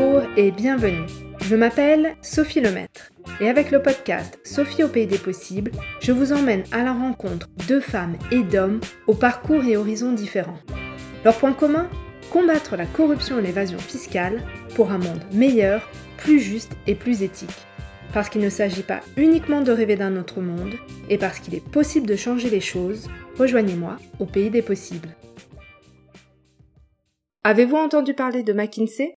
[0.00, 1.08] Bonjour et bienvenue.
[1.40, 6.32] Je m'appelle Sophie Lemaître et avec le podcast Sophie au pays des possibles, je vous
[6.32, 8.78] emmène à la rencontre de femmes et d'hommes
[9.08, 10.60] aux parcours et horizons différents.
[11.24, 11.88] Leur point commun
[12.30, 14.44] Combattre la corruption et l'évasion fiscale
[14.76, 17.66] pour un monde meilleur, plus juste et plus éthique.
[18.14, 20.74] Parce qu'il ne s'agit pas uniquement de rêver d'un autre monde,
[21.10, 25.16] et parce qu'il est possible de changer les choses, rejoignez-moi au pays des possibles.
[27.42, 29.17] Avez-vous entendu parler de McKinsey?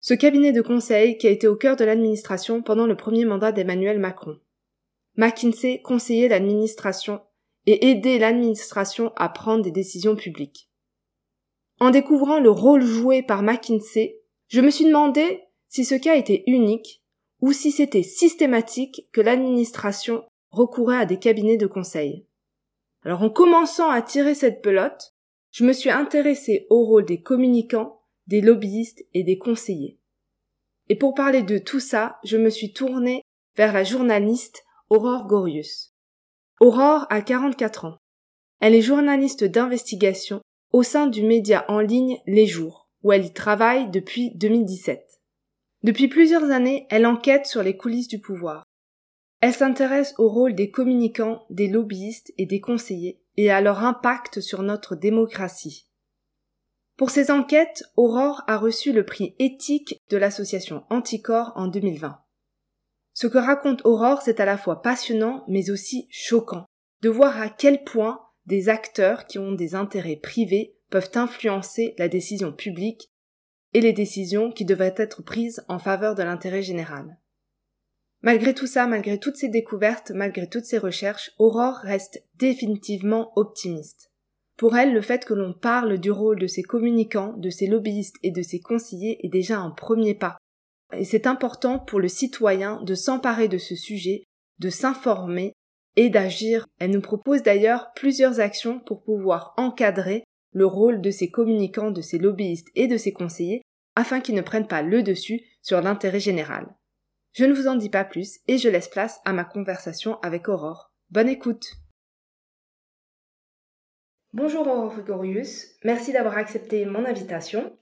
[0.00, 3.52] Ce cabinet de conseil qui a été au cœur de l'administration pendant le premier mandat
[3.52, 4.38] d'Emmanuel Macron.
[5.16, 7.20] McKinsey conseillait l'administration
[7.66, 10.70] et aidait l'administration à prendre des décisions publiques.
[11.80, 16.44] En découvrant le rôle joué par McKinsey, je me suis demandé si ce cas était
[16.46, 17.02] unique
[17.42, 22.26] ou si c'était systématique que l'administration recourait à des cabinets de conseil.
[23.04, 25.14] Alors en commençant à tirer cette pelote,
[25.50, 27.99] je me suis intéressée au rôle des communicants,
[28.30, 29.98] des lobbyistes et des conseillers.
[30.88, 33.22] Et pour parler de tout ça, je me suis tournée
[33.56, 35.96] vers la journaliste Aurore Gorius.
[36.60, 37.96] Aurore a 44 ans.
[38.60, 40.40] Elle est journaliste d'investigation
[40.72, 45.20] au sein du média en ligne Les Jours, où elle y travaille depuis 2017.
[45.82, 48.62] Depuis plusieurs années, elle enquête sur les coulisses du pouvoir.
[49.40, 54.40] Elle s'intéresse au rôle des communicants, des lobbyistes et des conseillers, et à leur impact
[54.40, 55.89] sur notre démocratie.
[57.00, 62.20] Pour ses enquêtes, Aurore a reçu le prix éthique de l'association Anticor en 2020.
[63.14, 66.66] Ce que raconte Aurore, c'est à la fois passionnant mais aussi choquant
[67.00, 72.08] de voir à quel point des acteurs qui ont des intérêts privés peuvent influencer la
[72.08, 73.10] décision publique
[73.72, 77.16] et les décisions qui devraient être prises en faveur de l'intérêt général.
[78.20, 84.09] Malgré tout ça, malgré toutes ces découvertes, malgré toutes ces recherches, Aurore reste définitivement optimiste.
[84.60, 88.16] Pour elle, le fait que l'on parle du rôle de ses communicants, de ses lobbyistes
[88.22, 90.36] et de ses conseillers est déjà un premier pas.
[90.92, 94.22] Et c'est important pour le citoyen de s'emparer de ce sujet,
[94.58, 95.54] de s'informer
[95.96, 96.66] et d'agir.
[96.78, 102.02] Elle nous propose d'ailleurs plusieurs actions pour pouvoir encadrer le rôle de ses communicants, de
[102.02, 103.62] ses lobbyistes et de ses conseillers
[103.96, 106.68] afin qu'ils ne prennent pas le dessus sur l'intérêt général.
[107.32, 110.50] Je ne vous en dis pas plus et je laisse place à ma conversation avec
[110.50, 110.92] Aurore.
[111.08, 111.64] Bonne écoute.
[114.32, 117.76] Bonjour Gorius, merci d'avoir accepté mon invitation.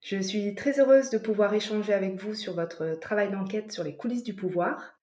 [0.00, 3.94] Je suis très heureuse de pouvoir échanger avec vous sur votre travail d'enquête sur les
[3.94, 4.98] coulisses du pouvoir.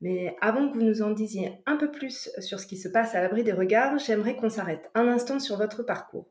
[0.00, 3.14] Mais avant que vous nous en disiez un peu plus sur ce qui se passe
[3.14, 6.26] à l'abri des regards, j'aimerais qu'on s'arrête un instant sur votre parcours.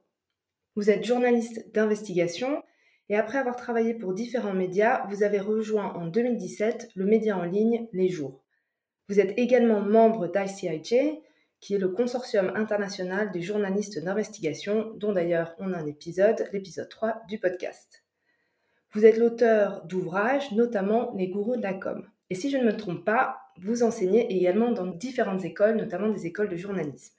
[0.76, 2.62] Vous êtes journaliste d'investigation
[3.08, 7.44] et après avoir travaillé pour différents médias, vous avez rejoint en 2017 le média en
[7.44, 8.44] ligne Les Jours.
[9.08, 10.96] Vous êtes également membre d'ICIJ,
[11.62, 16.90] qui est le consortium international des journalistes d'investigation, dont d'ailleurs on a un épisode, l'épisode
[16.90, 18.04] 3 du podcast.
[18.92, 22.06] Vous êtes l'auteur d'ouvrages, notamment Les gourous de la com.
[22.30, 26.26] Et si je ne me trompe pas, vous enseignez également dans différentes écoles, notamment des
[26.26, 27.16] écoles de journalisme.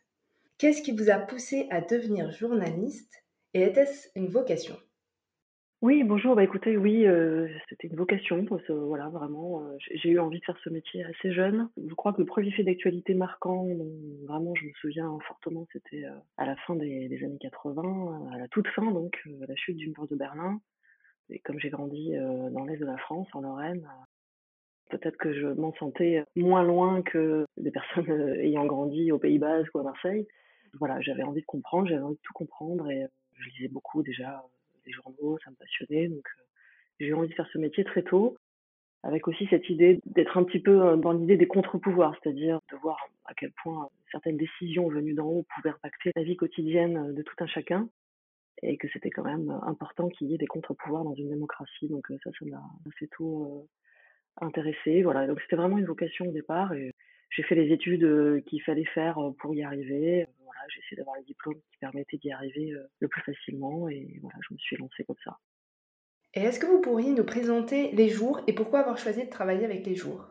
[0.59, 3.25] Qu'est-ce qui vous a poussé à devenir journaliste
[3.55, 4.77] et était-ce une vocation?
[5.83, 6.37] Oui, bonjour.
[6.37, 8.47] Bah, écoutez, oui, euh, c'était une vocation.
[8.69, 11.71] voilà, vraiment, euh, j'ai eu envie de faire ce métier assez jeune.
[11.77, 13.67] Je crois que le premier fait d'actualité marquant,
[14.29, 18.47] vraiment, je me souviens fortement, c'était euh, à la fin des, années 80, à la
[18.47, 20.61] toute fin, donc, la chute du mur de Berlin.
[21.31, 22.13] Et comme j'ai grandi
[22.53, 23.89] dans l'est de la France, en Lorraine,
[24.91, 29.75] peut-être que je m'en sentais moins loin que des personnes ayant grandi au Pays Basque
[29.75, 30.29] ou à Marseille.
[30.79, 33.05] Voilà, j'avais envie de comprendre, j'avais envie de tout comprendre et
[33.35, 34.45] je lisais beaucoup déjà
[34.87, 36.09] les journaux, ça me passionnait.
[36.09, 36.43] Donc euh,
[37.01, 38.37] j'ai eu envie de faire ce métier très tôt,
[39.03, 42.77] avec aussi cette idée d'être un petit peu euh, dans l'idée des contre-pouvoirs, c'est-à-dire de
[42.77, 47.23] voir à quel point certaines décisions venues d'en haut pouvaient impacter la vie quotidienne de
[47.23, 47.89] tout un chacun
[48.63, 51.89] et que c'était quand même important qu'il y ait des contre-pouvoirs dans une démocratie.
[51.89, 53.69] Donc euh, ça, ça m'a assez tôt
[54.41, 55.03] intéressé.
[55.03, 56.93] Voilà, donc c'était vraiment une vocation au départ et
[57.31, 60.27] j'ai fait les études qu'il fallait faire pour y arriver
[60.69, 64.39] j'ai essayé d'avoir les diplômes qui permettaient d'y arriver euh, le plus facilement et voilà,
[64.49, 65.39] je me suis lancée comme ça.
[66.35, 69.65] Et est-ce que vous pourriez nous présenter les jours et pourquoi avoir choisi de travailler
[69.65, 70.27] avec les jours?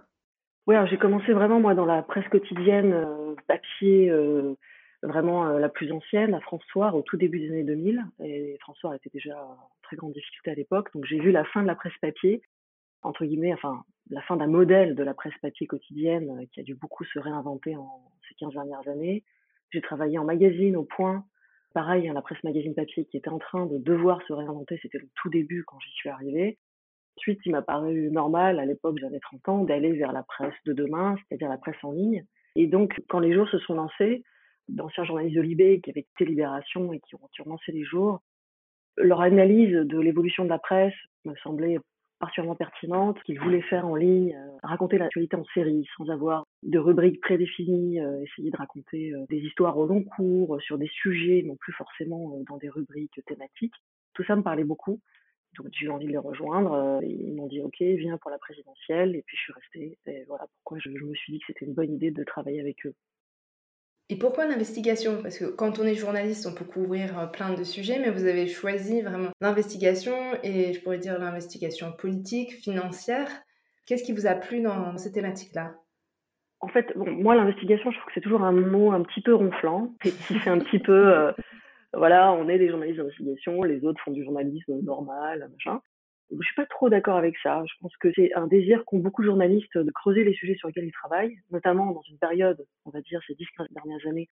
[0.68, 4.56] Oui, j'ai commencé vraiment moi dans la presse quotidienne, euh, papier, euh,
[5.04, 8.04] vraiment la plus ancienne, à François, au tout début des années 2000.
[8.24, 11.64] Et François était déjà en très grande difficulté à l'époque, donc j'ai vu la fin
[11.64, 12.44] de la presse papier,
[13.02, 16.76] entre guillemets, enfin la fin d'un modèle de la presse papier quotidienne qui a dû
[16.76, 19.24] beaucoup se réinventer en ces 15 dernières années.
[19.72, 21.26] J'ai travaillé en magazine au point.
[21.74, 24.98] Pareil, hein, la presse magazine papier qui était en train de devoir se réinventer, c'était
[24.98, 26.58] le tout début quand j'y suis arrivée.
[27.18, 30.74] Ensuite, il m'a paru normal, à l'époque j'avais 30 ans, d'aller vers la presse de
[30.74, 32.26] demain, c'est-à-dire la presse en ligne.
[32.56, 34.24] Et donc, quand les jours se sont lancés,
[34.68, 38.22] d'anciens journalistes de Libé qui avaient quitté Libération et qui ont, qui les jours,
[38.98, 40.94] leur analyse de l'évolution de la presse
[41.26, 41.78] me semblait
[42.22, 46.80] particulièrement pertinente qu'il voulait faire en ligne, euh, raconter l'actualité en série sans avoir de
[46.80, 51.58] rubrique prédéfinie, euh, essayer de raconter des histoires au long cours sur des sujets, non
[51.58, 53.76] plus forcément dans des rubriques thématiques.
[54.14, 55.02] Tout ça me parlait beaucoup.
[55.58, 57.02] Donc j'ai eu envie de les rejoindre.
[57.04, 59.16] Ils m'ont dit OK, viens pour la présidentielle.
[59.18, 59.98] Et puis je suis restée.
[60.28, 62.94] Voilà pourquoi je me suis dit que c'était une bonne idée de travailler avec eux.
[64.12, 65.22] Et pourquoi l'investigation?
[65.22, 68.26] Parce que quand on est journaliste, on peut couvrir euh, plein de sujets, mais vous
[68.26, 73.30] avez choisi vraiment l'investigation et je pourrais dire l'investigation politique, financière.
[73.88, 75.76] Qu'est-ce qui vous a plu dans ces thématiques-là?
[76.60, 79.34] En fait, bon, moi, l'investigation, je trouve que c'est toujours un mot un petit peu
[79.34, 79.94] ronflant.
[80.04, 81.32] Et qui fait un petit peu, euh,
[81.94, 85.80] voilà, on est des journalistes d'investigation, les autres font du journalisme normal, machin.
[86.32, 87.64] Je suis pas trop d'accord avec ça.
[87.68, 90.70] Je pense que c'est un désir qu'ont beaucoup de journalistes de creuser les sujets sur
[90.70, 94.30] lesquels ils travaillent, notamment dans une période, on va dire, ces 10-15 dernières années,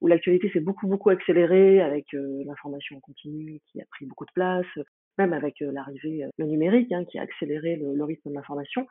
[0.00, 4.24] où l'actualité s'est beaucoup, beaucoup accélérée avec euh, l'information en continu qui a pris beaucoup
[4.24, 4.66] de place,
[5.18, 8.34] même avec euh, l'arrivée, euh, le numérique, hein, qui a accéléré le, le rythme de
[8.34, 8.86] l'information.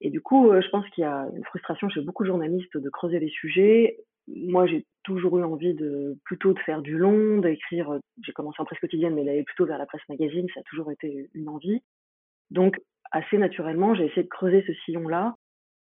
[0.00, 2.88] Et du coup, je pense qu'il y a une frustration chez beaucoup de journalistes de
[2.88, 3.98] creuser les sujets.
[4.34, 7.98] Moi, j'ai toujours eu envie de plutôt de faire du long, d'écrire.
[8.24, 10.90] J'ai commencé en presse quotidienne, mais d'aller plutôt vers la presse magazine, ça a toujours
[10.90, 11.80] été une envie.
[12.50, 12.76] Donc,
[13.10, 15.34] assez naturellement, j'ai essayé de creuser ce sillon-là.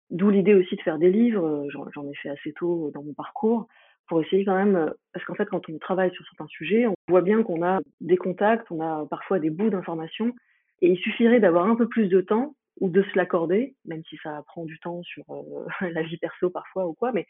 [0.09, 1.67] D'où l'idée aussi de faire des livres.
[1.69, 3.67] J'en ai fait assez tôt dans mon parcours
[4.07, 7.21] pour essayer quand même, parce qu'en fait, quand on travaille sur certains sujets, on voit
[7.21, 10.33] bien qu'on a des contacts, on a parfois des bouts d'informations,
[10.81, 14.17] et il suffirait d'avoir un peu plus de temps ou de se l'accorder, même si
[14.21, 17.25] ça prend du temps sur euh, la vie perso parfois ou quoi, mais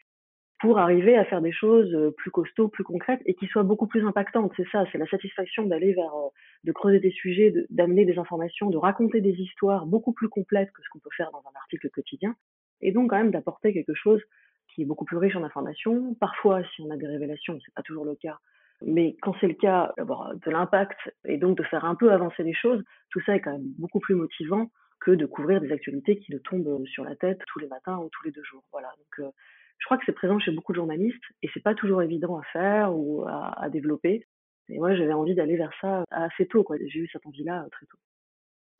[0.64, 3.86] pour arriver à faire des choses euh, plus costauds, plus concrètes et qui soient beaucoup
[3.86, 4.50] plus impactantes.
[4.56, 6.30] C'est ça, c'est la satisfaction d'aller vers, euh,
[6.64, 10.82] de creuser des sujets, d'amener des informations, de raconter des histoires beaucoup plus complètes que
[10.82, 12.34] ce qu'on peut faire dans un article quotidien,
[12.80, 14.22] et donc quand même d'apporter quelque chose
[14.68, 16.14] qui est beaucoup plus riche en informations.
[16.14, 18.38] Parfois, si on a des révélations, c'est pas toujours le cas,
[18.80, 22.42] mais quand c'est le cas, d'avoir de l'impact et donc de faire un peu avancer
[22.42, 24.70] les choses, tout ça est quand même beaucoup plus motivant
[25.00, 28.08] que de couvrir des actualités qui nous tombent sur la tête tous les matins ou
[28.10, 28.64] tous les deux jours.
[28.72, 28.88] Voilà.
[29.18, 29.28] Euh,
[29.78, 32.42] je crois que c'est présent chez beaucoup de journalistes et c'est pas toujours évident à
[32.52, 34.26] faire ou à, développer.
[34.70, 36.66] Et moi, j'avais envie d'aller vers ça assez tôt.
[36.86, 37.98] J'ai eu cette envie-là euh, très tôt.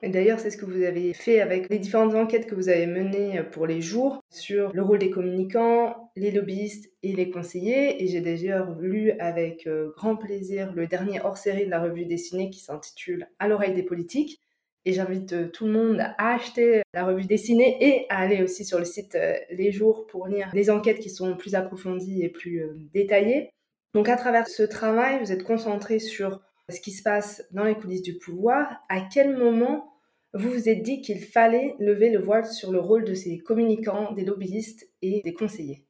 [0.01, 2.85] Et d'ailleurs, c'est ce que vous avez fait avec les différentes enquêtes que vous avez
[2.85, 8.03] menées pour les jours sur le rôle des communicants, les lobbyistes et les conseillers.
[8.03, 12.49] Et j'ai déjà lu avec euh, grand plaisir le dernier hors-série de la revue dessinée
[12.49, 14.41] qui s'intitule À l'oreille des politiques.
[14.87, 18.63] Et j'invite euh, tout le monde à acheter la revue dessinée et à aller aussi
[18.63, 22.29] sur le site euh, Les Jours pour lire les enquêtes qui sont plus approfondies et
[22.29, 23.49] plus euh, détaillées.
[23.95, 26.39] Donc à travers ce travail, vous êtes concentré sur
[26.69, 28.67] ce qui se passe dans les coulisses du pouvoir.
[28.89, 29.91] À quel moment
[30.33, 34.11] vous vous êtes dit qu'il fallait lever le voile sur le rôle de ces communicants,
[34.11, 35.85] des lobbyistes et des conseillers?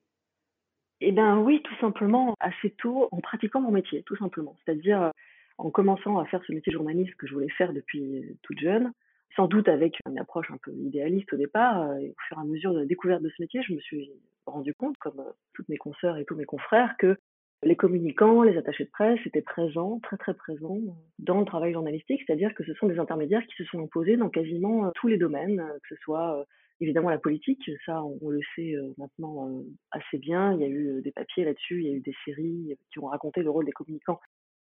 [1.01, 4.56] Eh bien oui, tout simplement, assez tôt, en pratiquant mon métier, tout simplement.
[4.63, 5.12] C'est-à-dire
[5.57, 8.91] en commençant à faire ce métier journaliste que je voulais faire depuis toute jeune,
[9.35, 12.41] sans doute avec une approche un peu idéaliste au départ, euh, et au fur et
[12.41, 14.09] à mesure de la découverte de ce métier, je me suis
[14.45, 17.17] rendu compte, comme euh, toutes mes consoeurs et tous mes confrères, que
[17.63, 20.77] les communicants, les attachés de presse étaient présents, très très présents
[21.19, 24.29] dans le travail journalistique, c'est-à-dire que ce sont des intermédiaires qui se sont imposés dans
[24.29, 26.45] quasiment euh, tous les domaines, que ce soit
[26.81, 31.11] évidemment la politique, ça on, le sait maintenant assez bien, il y a eu des
[31.13, 34.19] papiers là-dessus, il y a eu des séries qui ont raconté le rôle des communicants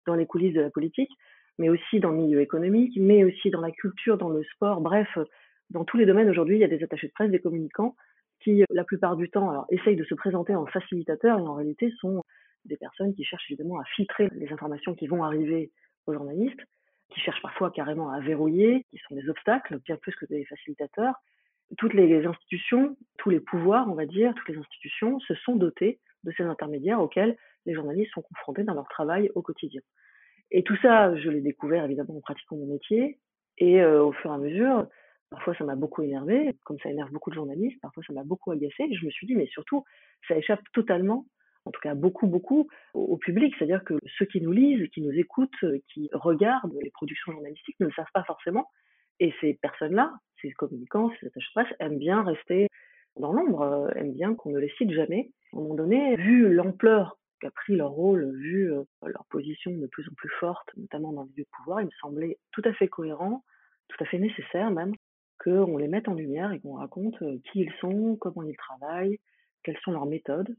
[0.05, 1.11] dans les coulisses de la politique,
[1.57, 5.17] mais aussi dans le milieu économique, mais aussi dans la culture, dans le sport, bref,
[5.69, 7.95] dans tous les domaines aujourd'hui, il y a des attachés de presse, des communicants
[8.41, 11.91] qui, la plupart du temps, alors, essayent de se présenter en facilitateurs et en réalité
[11.99, 12.23] sont
[12.65, 15.71] des personnes qui cherchent évidemment à filtrer les informations qui vont arriver
[16.07, 16.59] aux journalistes,
[17.09, 21.15] qui cherchent parfois carrément à verrouiller, qui sont des obstacles, bien plus que des facilitateurs.
[21.77, 25.99] Toutes les institutions, tous les pouvoirs, on va dire, toutes les institutions se sont dotées
[26.23, 29.81] de ces intermédiaires auxquels les journalistes sont confrontés dans leur travail au quotidien.
[30.51, 33.19] Et tout ça, je l'ai découvert évidemment en pratiquant mon métier.
[33.57, 34.87] Et euh, au fur et à mesure,
[35.29, 38.51] parfois ça m'a beaucoup énervé, comme ça énerve beaucoup de journalistes, parfois ça m'a beaucoup
[38.51, 38.93] agacé.
[38.93, 39.83] Je me suis dit, mais surtout,
[40.27, 41.25] ça échappe totalement,
[41.65, 43.53] en tout cas beaucoup, beaucoup, au, public.
[43.57, 47.85] C'est-à-dire que ceux qui nous lisent, qui nous écoutent, qui regardent les productions journalistiques ne
[47.85, 48.67] le savent pas forcément.
[49.19, 52.67] Et ces personnes-là, ces communicants, ces attachés de presse, aiment bien rester
[53.17, 55.31] dans l'ombre, euh, aiment bien qu'on ne les cite jamais.
[55.53, 59.87] À un moment donné, vu l'ampleur qu'a pris leur rôle, vu euh, leur position de
[59.87, 62.73] plus en plus forte, notamment dans les lieux de pouvoir, il me semblait tout à
[62.73, 63.43] fait cohérent,
[63.89, 64.95] tout à fait nécessaire même,
[65.43, 69.19] qu'on les mette en lumière et qu'on raconte euh, qui ils sont, comment ils travaillent,
[69.63, 70.55] quelles sont leurs méthodes,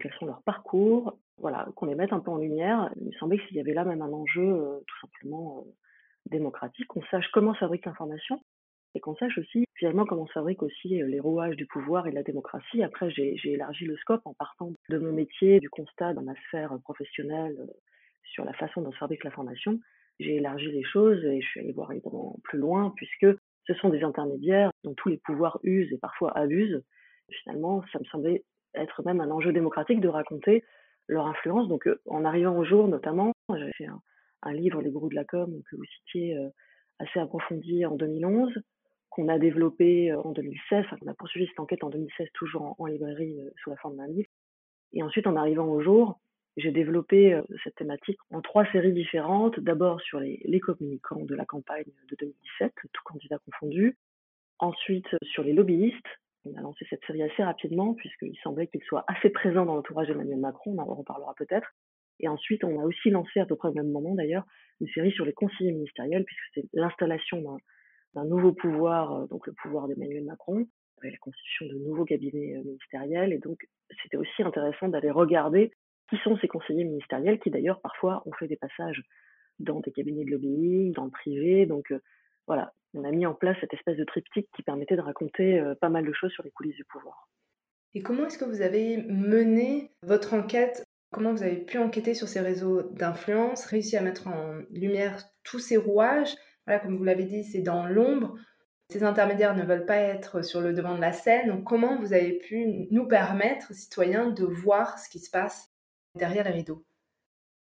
[0.00, 2.90] quels sont leurs parcours, voilà, qu'on les mette un peu en lumière.
[2.96, 5.66] Il me semblait qu'il y avait là même un enjeu tout simplement
[6.26, 8.40] démocratique, qu'on sache comment fabrique l'information,
[8.96, 12.10] et qu'on sache aussi finalement comment se fabriquent aussi euh, les rouages du pouvoir et
[12.10, 12.82] de la démocratie.
[12.82, 16.76] Après, j'ai élargi le scope en partant de mon métier, du constat dans ma sphère
[16.82, 17.66] professionnelle euh,
[18.24, 19.78] sur la façon dont se fabrique l'information.
[20.18, 23.26] J'ai élargi les choses et je suis allée voir évidemment plus loin puisque
[23.66, 26.82] ce sont des intermédiaires dont tous les pouvoirs usent et parfois abusent.
[27.42, 30.64] Finalement, ça me semblait être même un enjeu démocratique de raconter
[31.08, 31.68] leur influence.
[31.68, 33.86] Donc, euh, en arrivant au jour, notamment, j'ai fait
[34.42, 36.48] un, livre, Les gourous de la com, que vous citiez, euh,
[36.98, 38.52] assez approfondi en 2011,
[39.16, 42.76] qu'on a développé euh, en 2016, enfin, on a poursuivi cette enquête en 2016, toujours
[42.78, 44.28] en, librairie sous la forme d'un livre.
[44.92, 46.20] Et ensuite, en arrivant au jour,
[46.58, 49.58] j'ai développé cette thématique en trois séries différentes.
[49.60, 53.98] D'abord sur les, communicants de la campagne de 2017, tout candidat confondu.
[54.58, 56.06] Ensuite sur les lobbyistes,
[56.46, 60.08] on a lancé cette série assez rapidement, puisqu'il semblait qu'il soit assez présent dans l'entourage
[60.08, 61.74] d'Emmanuel Macron, on en reparlera peut-être.
[62.20, 64.44] Et ensuite, on a aussi lancé, à peu près au même moment d'ailleurs,
[64.80, 67.58] une série sur les conseillers ministériels, puisque c'est l'installation
[68.16, 70.66] d'un nouveau pouvoir, euh, donc le pouvoir d'Emmanuel Macron,
[70.98, 73.32] avec la constitution de nouveaux cabinets euh, ministériels.
[73.32, 73.68] Et donc,
[74.02, 75.70] c'était aussi intéressant d'aller regarder
[76.08, 79.02] qui sont ces conseillers ministériels, qui d'ailleurs parfois ont fait des passages
[79.58, 81.66] dans des cabinets de lobbying, dans le privé.
[81.66, 82.00] Donc, euh,
[82.46, 85.88] voilà, on a mis en place cette espèce de triptyque qui permettait de raconter pas
[85.88, 87.28] mal de choses sur les coulisses du pouvoir.
[87.94, 90.84] Et comment est-ce que vous avez mené votre enquête?
[91.12, 95.58] Comment vous avez pu enquêter sur ces réseaux d'influence, réussir à mettre en lumière tous
[95.58, 96.36] ces rouages?
[96.66, 98.36] Voilà, comme vous l'avez dit, c'est dans l'ombre.
[98.88, 101.48] Ces intermédiaires ne veulent pas être sur le devant de la scène.
[101.48, 105.72] Donc, comment vous avez pu nous permettre, citoyens, de voir ce qui se passe
[106.14, 106.84] derrière les rideaux?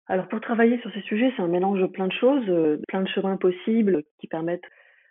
[0.08, 3.02] Alors pour travailler sur ces sujets, c'est un mélange de plein de choses, euh, plein
[3.02, 4.64] de chemins possibles qui permettent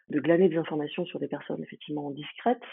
[0.10, 2.64] de glaner des informations sur des personnes effectivement discrètes.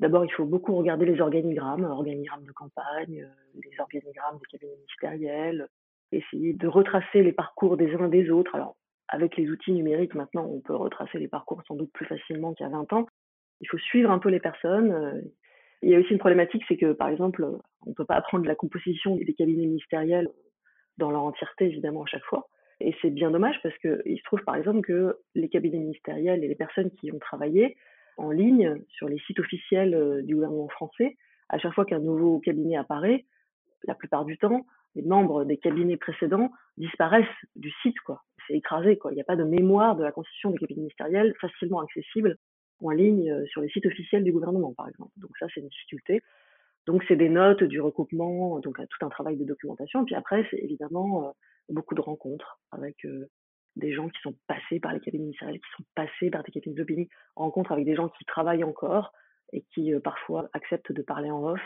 [0.00, 4.76] D'abord, il faut beaucoup regarder les organigrammes, organigrammes de campagne, euh, les organigrammes des cabinets
[4.78, 5.68] ministériels,
[6.10, 8.54] essayer de retracer les parcours des uns des autres.
[8.56, 8.76] Alors,
[9.10, 12.64] avec les outils numériques, maintenant, on peut retracer les parcours sans doute plus facilement qu'il
[12.64, 13.06] y a 20 ans.
[13.60, 14.92] Il faut suivre un peu les personnes.
[14.92, 15.20] Euh.
[15.82, 18.46] Il y a aussi une problématique, c'est que, par exemple, on ne peut pas apprendre
[18.46, 20.28] la composition des cabinets ministériels
[20.98, 22.48] dans leur entièreté, évidemment, à chaque fois.
[22.80, 26.48] Et c'est bien dommage parce qu'il se trouve par exemple que les cabinets ministériels et
[26.48, 27.76] les personnes qui ont travaillé
[28.16, 31.16] en ligne sur les sites officiels euh, du gouvernement français,
[31.48, 33.26] à chaque fois qu'un nouveau cabinet apparaît,
[33.84, 37.26] la plupart du temps, les membres des cabinets précédents disparaissent
[37.56, 38.22] du site, quoi.
[38.54, 39.12] Écrasé, quoi.
[39.12, 42.36] Il n'y a pas de mémoire de la constitution des cabinets ministériels facilement accessible
[42.82, 45.12] en ligne euh, sur les sites officiels du gouvernement, par exemple.
[45.16, 46.22] Donc ça, c'est une difficulté.
[46.86, 50.04] Donc c'est des notes, du recoupement, donc tout un travail de documentation.
[50.04, 51.30] Puis après, c'est évidemment euh,
[51.68, 53.06] beaucoup de rencontres avec
[53.76, 56.76] des gens qui sont passés par les cabinets ministériels, qui sont passés par des cabinets
[56.76, 59.12] lobbying, rencontres avec des gens qui travaillent encore
[59.52, 61.60] et qui parfois acceptent de parler en off.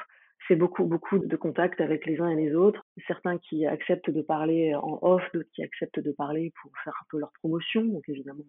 [0.47, 2.84] C'est beaucoup, beaucoup de contacts avec les uns et les autres.
[3.07, 7.07] Certains qui acceptent de parler en off, d'autres qui acceptent de parler pour faire un
[7.11, 7.83] peu leur promotion.
[7.83, 8.45] Donc évidemment,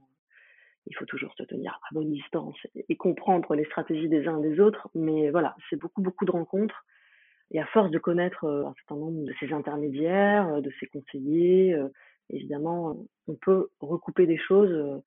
[0.88, 4.50] il faut toujours se tenir à bonne distance et comprendre les stratégies des uns et
[4.50, 4.88] des autres.
[4.94, 6.86] Mais voilà, c'est beaucoup, beaucoup de rencontres.
[7.52, 11.76] Et à force de connaître un certain nombre de ces intermédiaires, de ces conseillers,
[12.30, 12.98] évidemment,
[13.28, 15.02] on peut recouper des choses,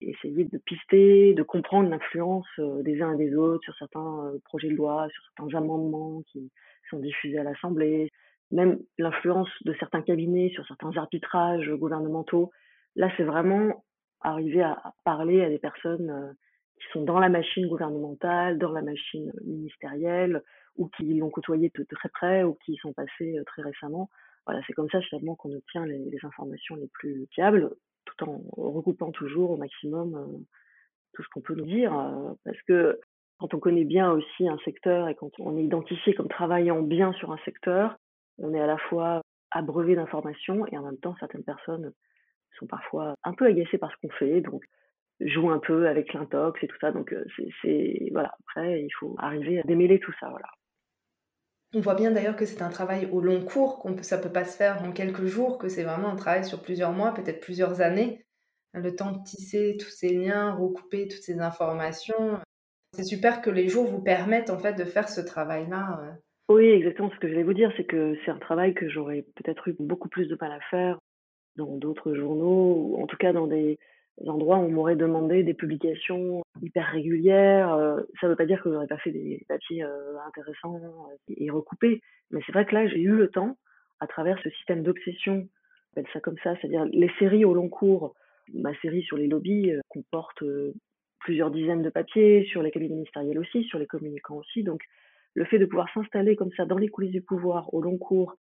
[0.00, 4.74] essayer de pister, de comprendre l'influence des uns et des autres sur certains projets de
[4.74, 6.50] loi, sur certains amendements qui
[6.90, 8.10] sont diffusés à l'Assemblée,
[8.54, 12.52] même l'influence de certains cabinets sur certains arbitrages gouvernementaux.
[12.94, 13.84] Là, c'est vraiment
[14.20, 16.34] arriver à parler à des personnes
[16.80, 20.42] qui sont dans la machine gouvernementale, dans la machine ministérielle,
[20.76, 24.08] ou qui l'ont côtoyé de très près, ou qui y sont passés très récemment.
[24.46, 27.70] Voilà, c'est comme ça finalement qu'on obtient les, les, informations les plus fiables,
[28.04, 30.44] tout en recoupant toujours au maximum
[31.14, 31.92] tout ce qu'on peut nous dire,
[32.44, 33.00] parce que
[33.38, 37.12] quand on connaît bien aussi un secteur et quand on est identifié comme travaillant bien
[37.14, 37.96] sur un secteur,
[38.38, 41.92] on est à la fois abreuvé d'informations et en même temps certaines personnes
[42.58, 44.64] sont parfois un peu agacées par ce qu'on fait, donc
[45.20, 46.92] jouent un peu avec l'intox et tout ça.
[46.92, 47.14] Donc
[47.62, 48.34] c'est voilà.
[48.40, 50.32] Après, il faut arriver à démêler tout ça.
[51.74, 54.32] On voit bien d'ailleurs que c'est un travail au long cours, qu'on peut, ça peut
[54.32, 57.40] pas se faire en quelques jours, que c'est vraiment un travail sur plusieurs mois, peut-être
[57.40, 58.24] plusieurs années.
[58.72, 62.40] Le temps de tisser tous ces liens, recouper toutes ces informations.
[62.92, 66.16] C'est super que les jours vous permettent en fait de faire ce travail-là.
[66.50, 66.54] Euh.
[66.54, 67.10] Oui, exactement.
[67.10, 69.76] Ce que je vais vous dire, c'est que c'est un travail que j'aurais peut-être eu
[69.78, 70.98] beaucoup plus de mal à faire
[71.56, 73.78] dans d'autres journaux, ou en tout cas dans des,
[74.26, 77.72] endroits où on m'aurait demandé des publications hyper régulières.
[77.74, 80.80] Euh, ça ne veut pas dire que j'aurais pas fait des papiers euh, intéressants
[81.28, 83.56] et recoupés, mais c'est vrai que là, j'ai eu le temps,
[84.00, 85.48] à travers ce système d'obsession,
[85.92, 88.14] appelle ça comme ça, c'est-à-dire les séries au long cours.
[88.52, 90.42] Ma série sur les lobbies euh, comporte
[91.20, 94.62] plusieurs dizaines de papiers, sur les cabinets ministériels aussi, sur les communicants aussi.
[94.62, 94.82] Donc,
[95.34, 98.36] le fait de pouvoir s'installer comme ça dans les coulisses du pouvoir au long cours,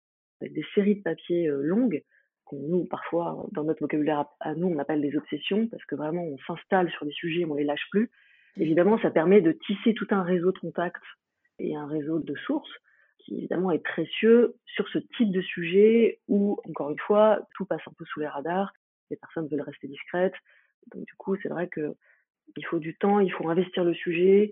[0.41, 2.03] avec des séries de papiers longues,
[2.51, 6.37] nous, parfois, dans notre vocabulaire à nous, on appelle des obsessions, parce que vraiment, on
[6.39, 8.09] s'installe sur des sujets, on les lâche plus.
[8.57, 11.03] Évidemment, ça permet de tisser tout un réseau de contacts
[11.59, 12.73] et un réseau de sources
[13.19, 17.81] qui, évidemment, est précieux sur ce type de sujet où, encore une fois, tout passe
[17.87, 18.73] un peu sous les radars,
[19.11, 20.33] les personnes veulent rester discrètes.
[20.91, 21.93] Donc, du coup, c'est vrai que
[22.57, 24.51] Il faut du temps, il faut investir le sujet,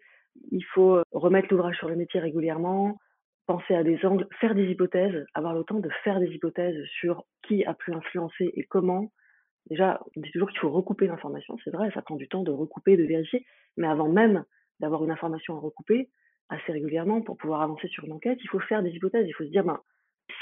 [0.52, 2.98] il faut remettre l'ouvrage sur le métier régulièrement,
[3.48, 7.24] penser à des angles, faire des hypothèses, avoir le temps de faire des hypothèses sur
[7.48, 9.12] qui a pu influencer et comment.
[9.70, 12.52] Déjà, on dit toujours qu'il faut recouper l'information, c'est vrai, ça prend du temps de
[12.52, 14.46] recouper, de vérifier, mais avant même
[14.80, 16.10] d'avoir une information à recouper,
[16.50, 19.44] assez régulièrement, pour pouvoir avancer sur une enquête, il faut faire des hypothèses, il faut
[19.44, 19.80] se dire, ben,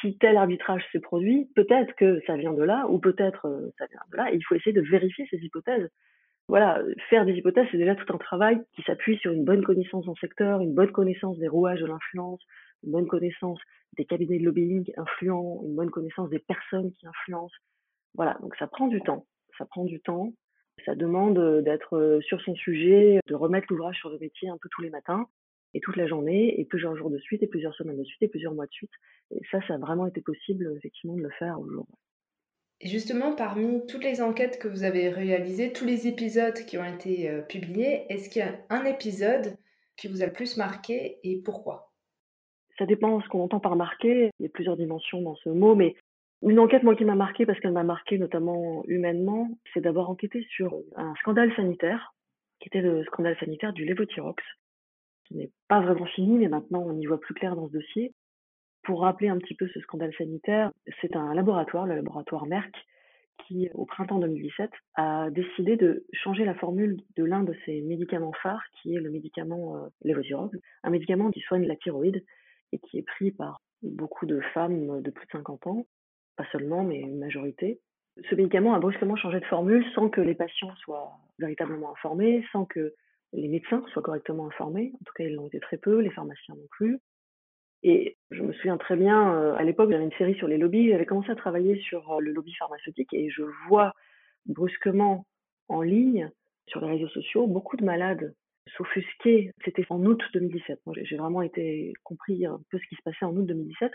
[0.02, 3.86] si tel arbitrage s'est produit, peut-être que ça vient de là, ou peut-être euh, ça
[3.88, 5.90] vient de là, et il faut essayer de vérifier ces hypothèses.
[6.48, 10.06] Voilà, faire des hypothèses, c'est déjà tout un travail qui s'appuie sur une bonne connaissance
[10.06, 12.42] d'un secteur, une bonne connaissance des rouages de l'influence,
[12.84, 13.60] une bonne connaissance
[13.98, 17.56] des cabinets de lobbying influents, une bonne connaissance des personnes qui influencent.
[18.14, 19.26] Voilà, donc ça prend du temps.
[19.58, 20.34] Ça prend du temps.
[20.86, 24.58] Ça demande euh, d'être euh, sur son sujet, de remettre l'ouvrage sur le métier un
[24.62, 25.28] peu tous les matins
[25.74, 28.28] et toute la journée, et plusieurs jours de suite, et plusieurs semaines de suite, et
[28.30, 28.92] plusieurs mois de suite.
[29.32, 31.96] Et ça, ça a vraiment été possible, effectivement, de le faire aujourd'hui.
[32.82, 37.30] Justement, parmi toutes les enquêtes que vous avez réalisées, tous les épisodes qui ont été
[37.30, 39.58] euh, publiés, est-ce qu'il y a un épisode
[39.98, 41.94] qui vous a le plus marqué et pourquoi?
[42.78, 44.30] Ça dépend de ce qu'on entend par marqué.
[44.40, 45.96] Il y a plusieurs dimensions dans ce mot, mais
[46.42, 50.46] une enquête, moi, qui m'a marqué, parce qu'elle m'a marqué notamment humainement, c'est d'avoir enquêté
[50.50, 52.14] sur un scandale sanitaire,
[52.60, 54.44] qui était le scandale sanitaire du lévothyrox,
[55.26, 58.14] qui n'est pas vraiment fini, mais maintenant on y voit plus clair dans ce dossier.
[58.86, 62.74] Pour rappeler un petit peu ce scandale sanitaire, c'est un laboratoire, le laboratoire Merck,
[63.48, 68.34] qui, au printemps 2017, a décidé de changer la formule de l'un de ses médicaments
[68.44, 70.52] phares, qui est le médicament euh,
[70.84, 72.24] un médicament qui soigne la thyroïde
[72.72, 75.86] et qui est pris par beaucoup de femmes de plus de 50 ans,
[76.38, 77.80] pas seulement, mais une majorité.
[78.30, 82.66] Ce médicament a brusquement changé de formule sans que les patients soient véritablement informés, sans
[82.66, 82.94] que
[83.34, 84.92] les médecins soient correctement informés.
[84.94, 87.00] En tout cas, ils l'ont été très peu, les pharmaciens non plus.
[87.88, 90.90] Et je me souviens très bien, euh, à l'époque, j'avais une série sur les lobbies.
[90.90, 93.94] J'avais commencé à travailler sur euh, le lobby pharmaceutique et je vois
[94.48, 95.28] brusquement
[95.70, 96.32] en ligne,
[96.66, 98.34] sur les réseaux sociaux, beaucoup de malades
[98.76, 99.52] s'offusquer.
[99.64, 100.80] C'était en août 2017.
[100.88, 103.92] Moi, j'ai vraiment été compris un peu ce qui se passait en août 2017.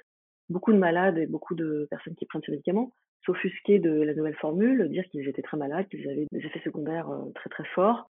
[0.51, 2.93] Beaucoup de malades et beaucoup de personnes qui prennent ce médicament
[3.27, 7.11] s'offusquer de la nouvelle formule, dire qu'ils étaient très malades, qu'ils avaient des effets secondaires
[7.11, 8.09] euh, très très forts,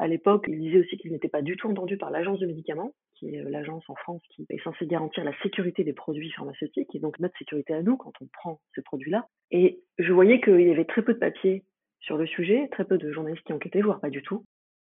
[0.00, 2.94] à l'époque, il disait aussi qu'il n'était pas du tout entendu par l'agence de médicaments,
[3.14, 6.94] qui est euh, l'agence en France qui est censée garantir la sécurité des produits pharmaceutiques
[6.94, 9.26] et donc notre sécurité à nous quand on prend ces produits-là.
[9.50, 11.64] Et je voyais qu'il y avait très peu de papiers
[12.00, 14.46] sur le sujet, très peu de journalistes qui enquêtaient, voire pas du tout.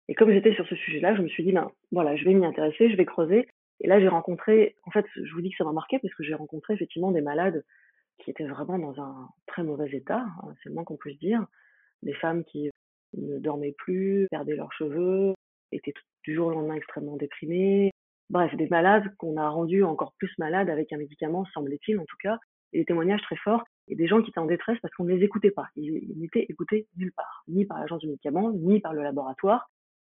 [0.07, 2.45] Et comme j'étais sur ce sujet-là, je me suis dit, ben voilà, je vais m'y
[2.45, 3.49] intéresser, je vais creuser.
[3.81, 6.23] Et là, j'ai rencontré, en fait, je vous dis que ça m'a marqué parce que
[6.23, 7.65] j'ai rencontré effectivement des malades
[8.19, 11.45] qui étaient vraiment dans un très mauvais état, hein, c'est le moins qu'on puisse dire.
[12.01, 12.71] Des femmes qui
[13.17, 15.33] ne dormaient plus, perdaient leurs cheveux,
[15.71, 15.93] étaient
[16.23, 17.91] du jour au lendemain extrêmement déprimés.
[18.29, 22.17] Bref, des malades qu'on a rendus encore plus malades avec un médicament, semblait-il en tout
[22.21, 22.39] cas,
[22.73, 25.13] et des témoignages très forts, et des gens qui étaient en détresse parce qu'on ne
[25.13, 25.67] les écoutait pas.
[25.75, 29.69] Ils, n'étaient écoutés nulle part, ni par l'agence du médicament, ni par le laboratoire,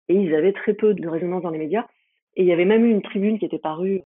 [0.08, 1.86] et ils avaient très peu de résonance dans les médias.
[2.34, 4.02] Et il y avait même eu une tribune qui était parue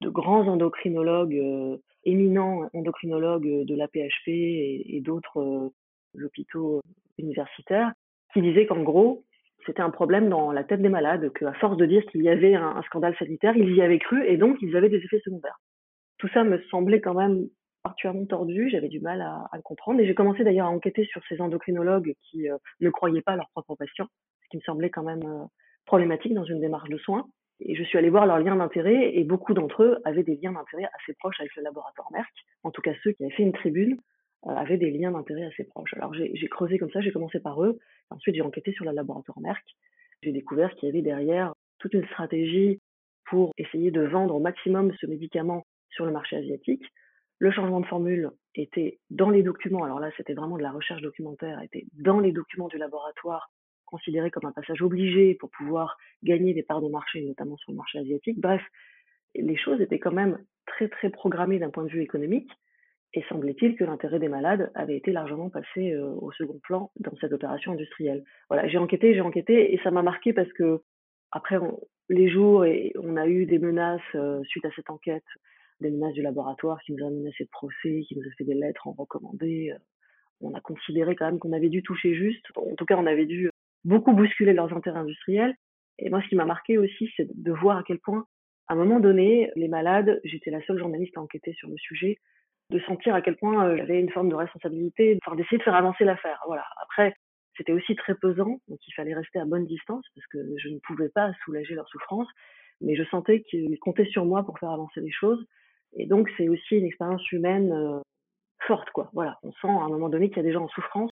[0.00, 6.82] de grands endocrinologues, euh, éminents endocrinologues de la PHP et, d'autres euh, hôpitaux
[7.18, 7.92] universitaires,
[8.36, 9.24] qui disait qu'en gros,
[9.64, 12.54] c'était un problème dans la tête des malades, qu'à force de dire qu'il y avait
[12.54, 15.58] un, scandale sanitaire, ils y avaient cru et donc ils avaient des effets secondaires.
[16.18, 17.46] Tout ça me semblait quand même
[17.82, 21.22] particulièrement tordu, j'avais du mal à, le comprendre et j'ai commencé d'ailleurs à enquêter sur
[21.30, 24.08] ces endocrinologues qui euh, ne croyaient pas leurs propres patients,
[24.42, 25.44] ce qui me semblait quand même euh,
[25.86, 27.24] problématique dans une démarche de soins.
[27.60, 30.52] Et je suis allée voir leurs liens d'intérêt et beaucoup d'entre eux avaient des liens
[30.52, 33.54] d'intérêt assez proches avec le laboratoire Merck, en tout cas ceux qui avaient fait une
[33.54, 33.96] tribune
[34.44, 35.94] avaient des liens d'intérêt assez proches.
[35.94, 37.78] Alors j'ai creusé comme ça, j'ai commencé par eux,
[38.10, 39.64] ensuite j'ai enquêté sur le laboratoire Merck.
[40.22, 42.80] J'ai découvert qu'il y avait derrière toute une stratégie
[43.26, 46.84] pour essayer de vendre au maximum ce médicament sur le marché asiatique.
[47.38, 51.02] Le changement de formule était dans les documents, alors là c'était vraiment de la recherche
[51.02, 53.50] documentaire, était dans les documents du laboratoire
[53.84, 57.76] considéré comme un passage obligé pour pouvoir gagner des parts de marché, notamment sur le
[57.76, 58.40] marché asiatique.
[58.40, 58.62] Bref,
[59.34, 62.50] les choses étaient quand même très très programmées d'un point de vue économique.
[63.14, 67.16] Et semblait-il que l'intérêt des malades avait été largement passé euh, au second plan dans
[67.20, 68.24] cette opération industrielle.
[68.48, 70.82] Voilà, j'ai enquêté, j'ai enquêté, et ça m'a marqué parce que
[71.30, 71.58] après
[72.08, 75.24] les jours, et on a eu des menaces euh, suite à cette enquête,
[75.80, 78.54] des menaces du laboratoire qui nous a menacé de procès, qui nous a fait des
[78.54, 79.70] lettres en recommandé.
[79.72, 79.78] Euh,
[80.40, 82.44] on a considéré quand même qu'on avait dû toucher juste.
[82.56, 83.50] En tout cas, on avait dû
[83.84, 85.54] beaucoup bousculer leurs intérêts industriels.
[85.98, 88.26] Et moi, ce qui m'a marqué aussi, c'est de voir à quel point,
[88.68, 92.18] à un moment donné, les malades, j'étais la seule journaliste à enquêter sur le sujet,
[92.70, 95.74] de sentir à quel point euh, j'avais une forme de responsabilité, enfin, d'essayer de faire
[95.74, 96.42] avancer l'affaire.
[96.46, 96.64] Voilà.
[96.82, 97.14] Après,
[97.56, 100.78] c'était aussi très pesant, donc il fallait rester à bonne distance parce que je ne
[100.80, 102.28] pouvais pas soulager leur souffrance,
[102.80, 105.44] mais je sentais qu'ils comptaient sur moi pour faire avancer les choses.
[105.94, 108.00] Et donc, c'est aussi une expérience humaine euh,
[108.66, 109.10] forte, quoi.
[109.14, 109.38] Voilà.
[109.42, 111.10] On sent à un moment donné qu'il y a des gens en souffrance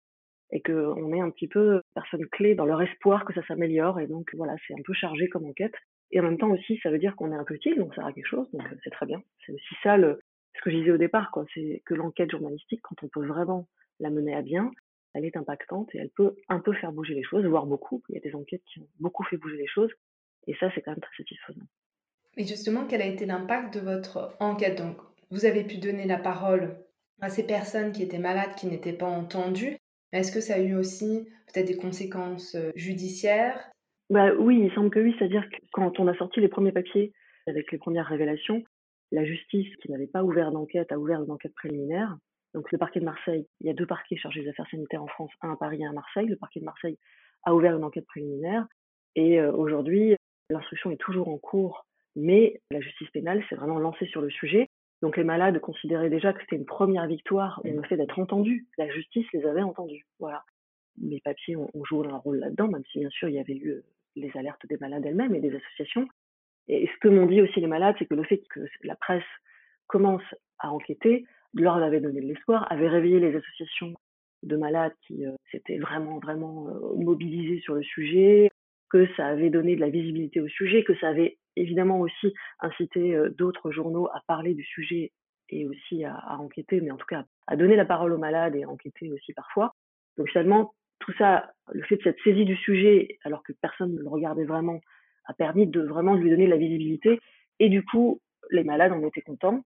[0.51, 3.99] et qu'on est un petit peu personne clé dans leur espoir que ça s'améliore.
[3.99, 5.75] Et donc voilà, c'est un peu chargé comme enquête.
[6.11, 8.05] Et en même temps aussi, ça veut dire qu'on est un peu utile, donc ça
[8.05, 9.21] a quelque chose, donc c'est très bien.
[9.45, 10.19] C'est aussi ça le,
[10.55, 11.31] ce que je disais au départ.
[11.53, 13.67] C'est que l'enquête journalistique, quand on peut vraiment
[13.99, 14.71] la mener à bien,
[15.13, 18.03] elle est impactante et elle peut un peu faire bouger les choses, voire beaucoup.
[18.09, 19.91] Il y a des enquêtes qui ont beaucoup fait bouger les choses.
[20.47, 21.65] Et ça, c'est quand même très satisfaisant.
[22.37, 24.77] Et justement, quel a été l'impact de votre enquête?
[24.77, 24.97] Donc,
[25.31, 26.77] vous avez pu donner la parole
[27.21, 29.77] à ces personnes qui étaient malades, qui n'étaient pas entendues.
[30.11, 33.69] Est-ce que ça a eu aussi peut-être des conséquences euh, judiciaires?
[34.09, 35.13] Bah, Oui, il semble que oui.
[35.17, 37.13] C'est-à-dire que quand on a sorti les premiers papiers
[37.47, 38.63] avec les premières révélations,
[39.11, 42.17] la justice, qui n'avait pas ouvert d'enquête, a ouvert une enquête préliminaire.
[42.53, 45.07] Donc le parquet de Marseille, il y a deux parquets chargés des affaires sanitaires en
[45.07, 46.27] France, un à Paris et un à Marseille.
[46.27, 46.97] Le parquet de Marseille
[47.43, 48.67] a ouvert une enquête préliminaire.
[49.15, 50.15] Et euh, aujourd'hui,
[50.49, 54.67] l'instruction est toujours en cours, mais la justice pénale s'est vraiment lancée sur le sujet.
[55.01, 58.67] Donc les malades considéraient déjà que c'était une première victoire et le fait d'être entendus.
[58.77, 60.05] La justice les avait entendus.
[60.19, 60.43] Voilà.
[60.97, 63.81] Mes papiers ont, joué un rôle là-dedans, même si bien sûr il y avait eu
[64.15, 66.07] les alertes des malades elles-mêmes et des associations.
[66.69, 69.23] Et ce que m'ont dit aussi les malades, c'est que le fait que la presse
[69.87, 70.23] commence
[70.59, 73.93] à enquêter leur avait donné de l'espoir, avait réveillé les associations
[74.43, 78.49] de malades qui euh, s'étaient vraiment, vraiment euh, mobilisées sur le sujet,
[78.89, 83.15] que ça avait donné de la visibilité au sujet, que ça avait évidemment aussi incité
[83.15, 85.11] euh, d'autres journaux à parler du sujet
[85.49, 88.55] et aussi à, à, enquêter, mais en tout cas à donner la parole aux malades
[88.55, 89.73] et à enquêter aussi parfois.
[90.17, 93.99] Donc finalement, tout ça, le fait de cette saisie du sujet, alors que personne ne
[93.99, 94.79] le regardait vraiment,
[95.29, 97.19] a permis de vraiment lui donner de la visibilité.
[97.59, 99.63] Et du coup, les malades en étaient contents.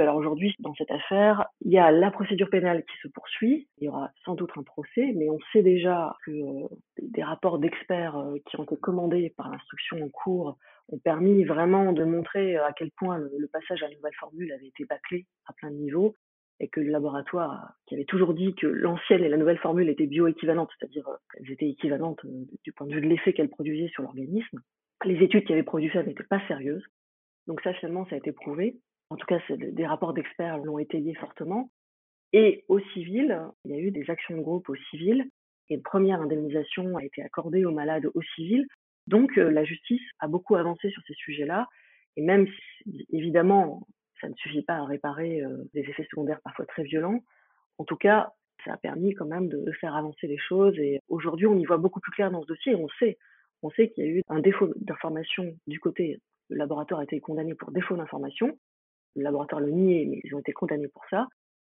[0.00, 3.68] Alors aujourd'hui, dans cette affaire, il y a la procédure pénale qui se poursuit.
[3.78, 6.68] Il y aura sans doute un procès, mais on sait déjà que euh,
[7.00, 11.92] des rapports d'experts euh, qui ont été commandés par l'instruction en cours ont permis vraiment
[11.92, 15.52] de montrer à quel point le, passage à la nouvelle formule avait été bâclé à
[15.52, 16.16] plein de niveaux
[16.58, 20.06] et que le laboratoire qui avait toujours dit que l'ancienne et la nouvelle formule étaient
[20.06, 22.20] bioéquivalentes, c'est-à-dire euh, qu'elles étaient équivalentes
[22.64, 24.60] du point de vue de l'effet qu'elles produisaient sur l'organisme,
[25.04, 26.84] les études qui avaient produit ça n'étaient pas sérieuses.
[27.46, 28.78] Donc ça, finalement, ça a été prouvé
[29.10, 31.70] en tout cas des rapports d'experts l'ont étayé fortement.
[32.32, 35.24] Et au civil, il y a eu des actions de groupe au civil,
[35.68, 38.66] et une première indemnisation a été accordée aux malades au civil.
[39.06, 41.68] Donc euh, la justice a beaucoup avancé sur ces sujets-là,
[42.16, 42.46] et même
[42.82, 43.86] si évidemment
[44.20, 47.20] ça ne suffit pas à réparer euh, des effets secondaires parfois très violents,
[47.78, 48.32] en tout cas
[48.64, 50.76] ça a permis quand même de faire avancer les choses.
[50.78, 52.74] Et aujourd'hui, on y voit beaucoup plus clair dans ce dossier.
[52.74, 53.18] On sait,
[53.64, 56.20] on sait qu'il y a eu un défaut d'information du côté.
[56.50, 58.56] Le laboratoire a été condamné pour défaut d'information
[59.16, 61.28] le laboratoire le niait, mais ils ont été condamnés pour ça.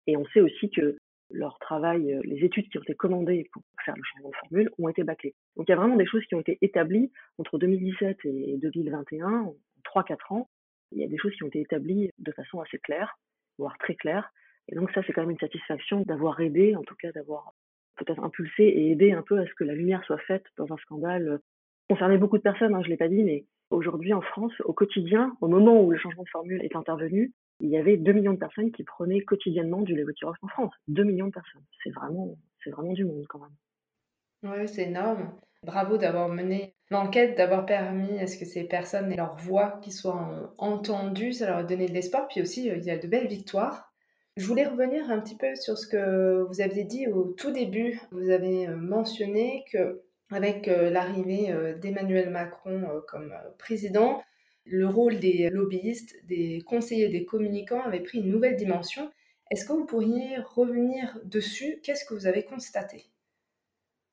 [0.06, 0.96] Et on sait aussi que
[1.30, 4.70] leur travail, euh, les études qui ont été commandées pour faire le changement de formule
[4.78, 5.34] ont été bâclées.
[5.56, 9.28] Donc il y a vraiment des choses qui ont été établies entre 2017 et 2021,
[9.28, 10.48] en 3-4 ans.
[10.92, 13.18] Il y a des choses qui ont été établies de façon assez claire,
[13.58, 14.30] voire très claire.
[14.68, 17.54] Et donc ça, c'est quand même une satisfaction d'avoir aidé, en tout cas d'avoir
[17.96, 20.76] peut-être impulsé et aidé un peu à ce que la lumière soit faite dans un
[20.78, 21.40] scandale
[21.88, 25.34] concernait beaucoup de personnes, hein, je l'ai pas dit, mais Aujourd'hui, en France, au quotidien,
[25.40, 28.38] au moment où le changement de formule est intervenu, il y avait 2 millions de
[28.38, 30.74] personnes qui prenaient quotidiennement du Levothyrox en France.
[30.88, 31.64] 2 millions de personnes.
[31.82, 34.52] C'est vraiment, vraiment du monde quand même.
[34.52, 35.32] Oui, c'est énorme.
[35.64, 39.90] Bravo d'avoir mené l'enquête, d'avoir permis à ce que ces personnes aient leur voix qui
[39.90, 42.28] soit entendues, ça leur a donné de l'espoir.
[42.28, 43.90] Puis aussi, euh, il y a de belles victoires.
[44.36, 48.02] Je voulais revenir un petit peu sur ce que vous aviez dit au tout début.
[48.10, 54.22] Vous avez euh, mentionné que avec euh, l'arrivée euh, d'Emmanuel Macron euh, comme président,
[54.64, 59.10] le rôle des lobbyistes, des conseillers, des communicants avait pris une nouvelle dimension.
[59.50, 61.80] Est-ce que vous pourriez revenir dessus?
[61.82, 63.04] Qu'est-ce que vous avez constaté?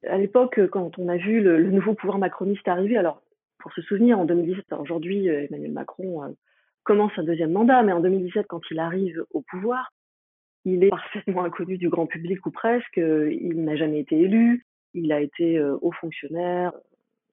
[0.08, 3.22] À l'époque, quand on a vu le, nouveau pouvoir macroniste arriver, alors
[3.60, 6.36] pour se souvenir, en 2017, aujourd'hui, Emmanuel Macron
[6.84, 9.92] commence un deuxième mandat, mais en 2017, quand il arrive au pouvoir,
[10.66, 15.12] il est parfaitement inconnu du grand public ou presque, il n'a jamais été élu, il
[15.12, 16.74] a été haut fonctionnaire,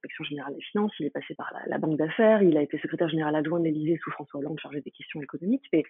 [0.07, 3.09] direction générale des finances, il est passé par la, banque d'affaires, il a été secrétaire
[3.09, 5.83] général adjoint de l'Élysée sous François Hollande chargé des questions économiques, mais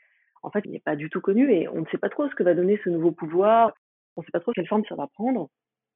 [0.42, 2.35] en fait, il n'est pas du tout connu et on ne sait pas trop ce
[2.35, 3.72] que va donner ce nouveau pouvoir,
[4.16, 5.48] on ne sait pas trop quelle forme ça va prendre.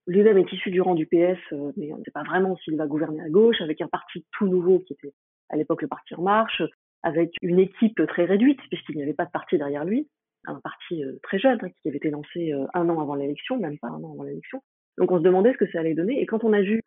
[0.07, 1.39] Lui-même est issu du rang du PS,
[1.77, 4.49] mais on ne sait pas vraiment s'il va gouverner à gauche, avec un parti tout
[4.49, 5.13] nouveau qui était
[5.51, 6.63] à l'époque le Parti En Marche,
[7.03, 10.09] avec une équipe très réduite, puisqu'il n'y avait pas de parti derrière lui,
[10.47, 13.89] un parti très jeune, hein, qui avait été lancé un an avant l'élection, même pas
[13.89, 14.63] un an avant l'élection.
[14.99, 16.21] Donc on se demandait ce que ça allait donner.
[16.21, 16.83] Et quand on a vu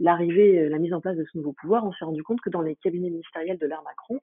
[0.00, 2.50] l'arrivée, euh, la mise en place de ce nouveau pouvoir, on s'est rendu compte que
[2.50, 4.20] dans les cabinets ministériels de l'ère Macron,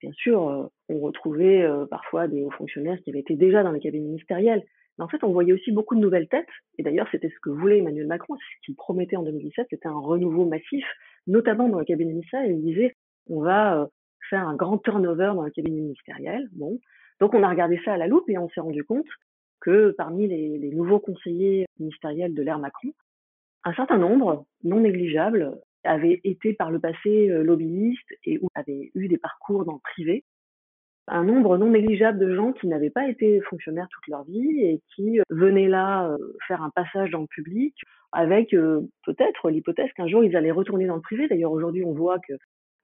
[0.00, 3.72] bien sûr, euh, on retrouvait euh, parfois des hauts fonctionnaires qui avaient été déjà dans
[3.72, 4.62] les cabinets ministériels.
[4.98, 6.48] Mais en fait, on voyait aussi beaucoup de nouvelles têtes.
[6.78, 9.98] Et d'ailleurs, c'était ce que voulait Emmanuel Macron, ce qu'il promettait en 2017, c'était un
[9.98, 10.84] renouveau massif,
[11.26, 12.52] notamment dans le cabinet ministériel.
[12.52, 12.94] Il disait,
[13.28, 13.88] on va
[14.28, 16.48] faire un grand turnover dans le cabinet ministériel.
[16.52, 16.78] Bon.
[17.20, 19.06] Donc on a regardé ça à la loupe et on s'est rendu compte
[19.96, 22.92] parmi les, nouveaux conseillers ministériels de l'ère Macron,
[23.64, 29.08] un certain nombre, non négligeable, avaient été par le passé euh, lobbyistes et avaient eu
[29.08, 30.24] des parcours dans le privé.
[31.06, 34.82] Un nombre non négligeable de gens qui n'avaient pas été fonctionnaires toute leur vie et
[34.94, 36.14] qui venaient là
[36.46, 37.74] faire un passage dans le public
[38.12, 41.26] avec peut-être l'hypothèse qu'un jour ils allaient retourner dans le privé.
[41.26, 42.34] D'ailleurs aujourd'hui on voit que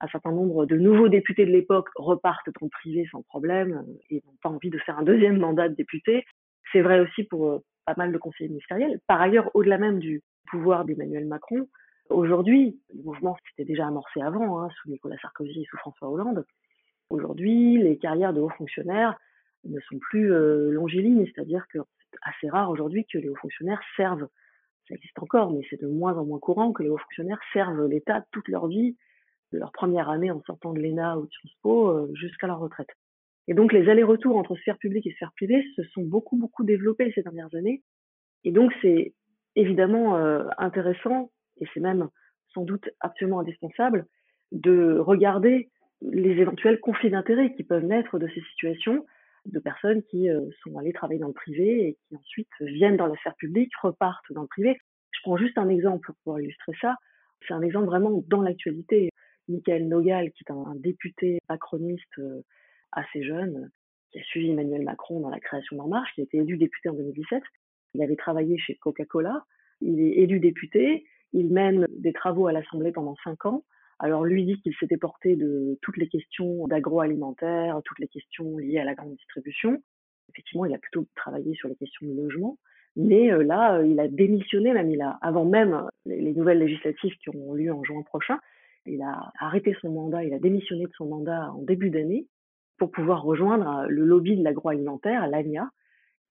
[0.05, 3.99] un certain nombre de nouveaux députés de l'époque repartent dans le privé sans problème euh,
[4.11, 6.25] et n'ont pas envie de faire un deuxième mandat de député.
[6.72, 9.00] C'est vrai aussi pour euh, pas mal de conseillers ministériels.
[9.07, 11.68] Par ailleurs, au-delà même du pouvoir d'Emmanuel Macron,
[12.11, 16.44] aujourd'hui, le mouvement s'était déjà amorcé avant, hein, sous Nicolas Sarkozy et sous François Hollande.
[17.11, 19.16] Aujourd'hui, les carrières de hauts fonctionnaires
[19.64, 21.79] ne sont plus euh, longilines, c'est-à-dire que
[22.11, 24.29] c'est assez rare aujourd'hui que les hauts fonctionnaires servent,
[24.88, 27.87] ça existe encore, mais c'est de moins en moins courant que les hauts fonctionnaires servent
[27.87, 28.96] l'État toute leur vie
[29.53, 32.90] de leur première année en sortant de l'ENA ou de Sciences euh, jusqu'à leur retraite.
[33.46, 37.12] Et donc les allers-retours entre sphère publique et sphère privée se sont beaucoup beaucoup développés
[37.14, 37.83] ces dernières années.
[38.44, 39.14] Et donc c'est
[39.57, 42.09] évidemment euh, intéressant et c'est même
[42.52, 44.07] sans doute absolument indispensable
[44.52, 45.70] de regarder
[46.02, 49.04] les éventuels conflits d'intérêts qui peuvent naître de ces situations
[49.46, 53.07] de personnes qui euh, sont allées travailler dans le privé et qui ensuite viennent dans
[53.07, 54.78] la sphère publique, repartent dans le privé.
[55.11, 56.96] Je prends juste un exemple pour illustrer ça.
[57.46, 59.11] C'est un exemple vraiment dans l'actualité.
[59.48, 62.42] Michael Nogal, qui est un, député macroniste euh,
[62.94, 63.70] assez jeune,
[64.11, 66.88] qui a suivi Emmanuel Macron dans la création d'En Marche, qui a été élu député
[66.88, 67.42] en 2017.
[67.94, 69.44] Il avait travaillé chez Coca-Cola.
[69.80, 71.04] Il est élu député.
[71.33, 73.64] Il mène des travaux à l'Assemblée pendant cinq ans.
[73.98, 78.78] Alors lui dit qu'il s'était porté de toutes les questions d'agroalimentaire, toutes les questions liées
[78.78, 79.83] à la grande distribution.
[80.30, 82.59] Effectivement, il a plutôt travaillé sur les questions de logement.
[82.96, 87.72] Mais euh, là, il a démissionné, même avant même les nouvelles législatives qui auront lieu
[87.72, 88.38] en juin prochain,
[88.87, 92.26] il a arrêté son mandat, il a démissionné de son mandat en début d'année
[92.78, 95.68] pour pouvoir rejoindre euh, le lobby de l'agroalimentaire, l'ANIA.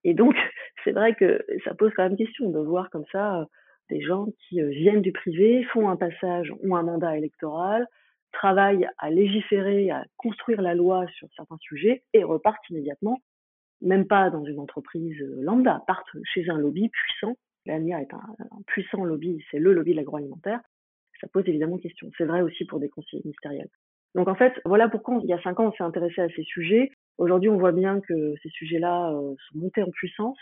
[0.04, 0.36] Et donc,
[0.84, 3.46] c'est vrai que ça pose quand même question de voir comme ça euh,
[3.90, 7.88] des gens qui euh, viennent du privé, font un passage ou un mandat électoral,
[8.32, 13.20] travaillent à légiférer, à construire la loi sur certains sujets et repartent immédiatement,
[13.82, 17.36] même pas dans une entreprise lambda, partent chez un lobby puissant.
[17.66, 20.60] L'ANIA est un, un puissant lobby, c'est le lobby de l'agroalimentaire,
[21.24, 22.12] ça pose évidemment question.
[22.18, 23.70] C'est vrai aussi pour des conseillers ministériels.
[24.16, 26.44] Donc en fait, voilà pourquoi il y a cinq ans on s'est intéressé à ces
[26.44, 26.92] sujets.
[27.18, 30.38] Aujourd'hui, on voit bien que ces sujets-là euh, sont montés en puissance,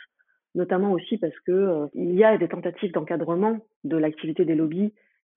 [0.55, 4.93] notamment aussi parce que euh, y a des tentatives d'encadrement de l'activité des lobbies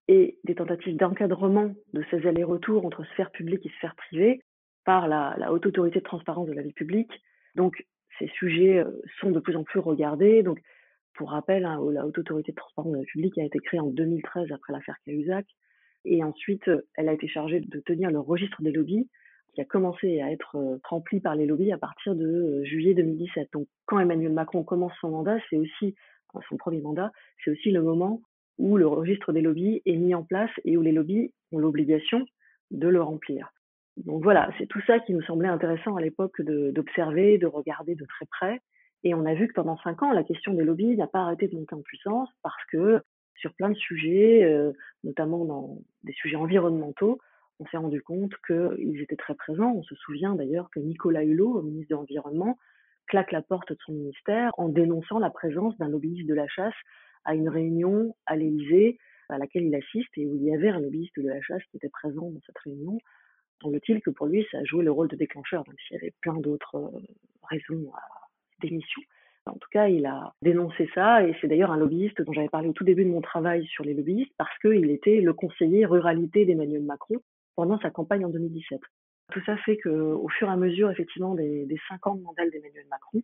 [0.07, 4.41] et des tentatives d'encadrement de ces allers-retours entre sphère publique et sphère privée
[4.83, 7.11] par la, haute autorité de transparence de la vie publique.
[7.55, 7.85] Donc
[8.19, 10.43] ces sujets euh, sont de plus en plus regardés.
[10.43, 10.59] Donc
[11.15, 13.87] pour rappel, hein, la Haute Autorité de Transparence de la République a été créée en
[13.87, 15.45] 2013 après l'affaire Cahuzac.
[16.05, 19.09] Et ensuite, elle a été chargée de tenir le registre des lobbies,
[19.55, 22.93] qui a commencé à être euh, rempli par les lobbies à partir de euh, juillet
[22.93, 23.49] 2017.
[23.53, 25.95] Donc, quand Emmanuel Macron commence son mandat, c'est aussi,
[26.49, 27.11] son premier mandat,
[27.43, 28.21] c'est aussi le moment
[28.57, 32.25] où le registre des lobbies est mis en place et où les lobbies ont l'obligation
[32.71, 33.51] de le remplir.
[33.97, 38.05] Donc voilà, c'est tout ça qui nous semblait intéressant à l'époque d'observer, de regarder de
[38.05, 38.59] très près.
[39.03, 41.47] Et on a vu que pendant cinq ans, la question des lobbies n'a pas arrêté
[41.47, 43.01] de monter en puissance parce que
[43.35, 44.71] sur plein de sujets, euh,
[45.03, 47.19] notamment dans des sujets environnementaux,
[47.59, 49.73] on s'est rendu compte qu'ils étaient très présents.
[49.75, 52.57] On se souvient d'ailleurs que Nicolas Hulot, ministre de l'Environnement,
[53.07, 56.73] claque la porte de son ministère en dénonçant la présence d'un lobbyiste de la chasse
[57.23, 58.97] à une réunion à l'Élysée
[59.29, 61.77] à laquelle il assiste et où il y avait un lobbyiste de la chasse qui
[61.77, 62.99] était présent dans cette réunion.
[63.61, 66.13] Semble-t-il que pour lui, ça a joué le rôle de déclencheur, même s'il y avait
[66.21, 66.99] plein d'autres euh,
[67.49, 68.01] raisons à
[68.61, 69.01] d'émission.
[69.47, 72.67] En tout cas, il a dénoncé ça et c'est d'ailleurs un lobbyiste dont j'avais parlé
[72.67, 76.45] au tout début de mon travail sur les lobbyistes parce qu'il était le conseiller ruralité
[76.45, 77.17] d'Emmanuel Macron
[77.55, 78.81] pendant sa campagne en 2017.
[79.31, 82.85] Tout ça fait qu'au fur et à mesure, effectivement, des, cinq ans de mandat d'Emmanuel
[82.89, 83.21] Macron,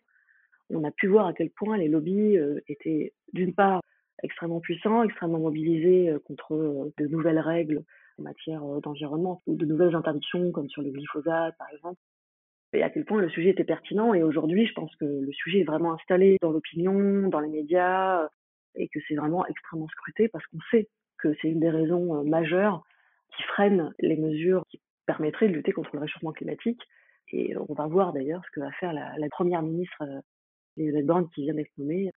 [0.69, 3.81] on a pu voir à quel point les lobbies euh, étaient d'une part
[4.23, 7.83] extrêmement puissants, extrêmement mobilisés euh, contre euh, de nouvelles règles
[8.19, 11.99] en matière d'environnement ou de nouvelles interdictions comme sur le glyphosate par exemple,
[12.73, 14.13] et à quel point le sujet était pertinent.
[14.13, 18.29] Et aujourd'hui, je pense que le sujet est vraiment installé dans l'opinion, dans les médias,
[18.75, 22.23] et que c'est vraiment extrêmement scruté parce qu'on sait que c'est une des raisons euh,
[22.23, 22.83] majeures
[23.35, 26.81] qui freinent les mesures qui permettraient de lutter contre le réchauffement climatique.
[27.33, 30.19] Et on va voir d'ailleurs ce que va faire la, première ministre euh,
[30.77, 32.11] Elisabeth Borne qui vient d'être nommée.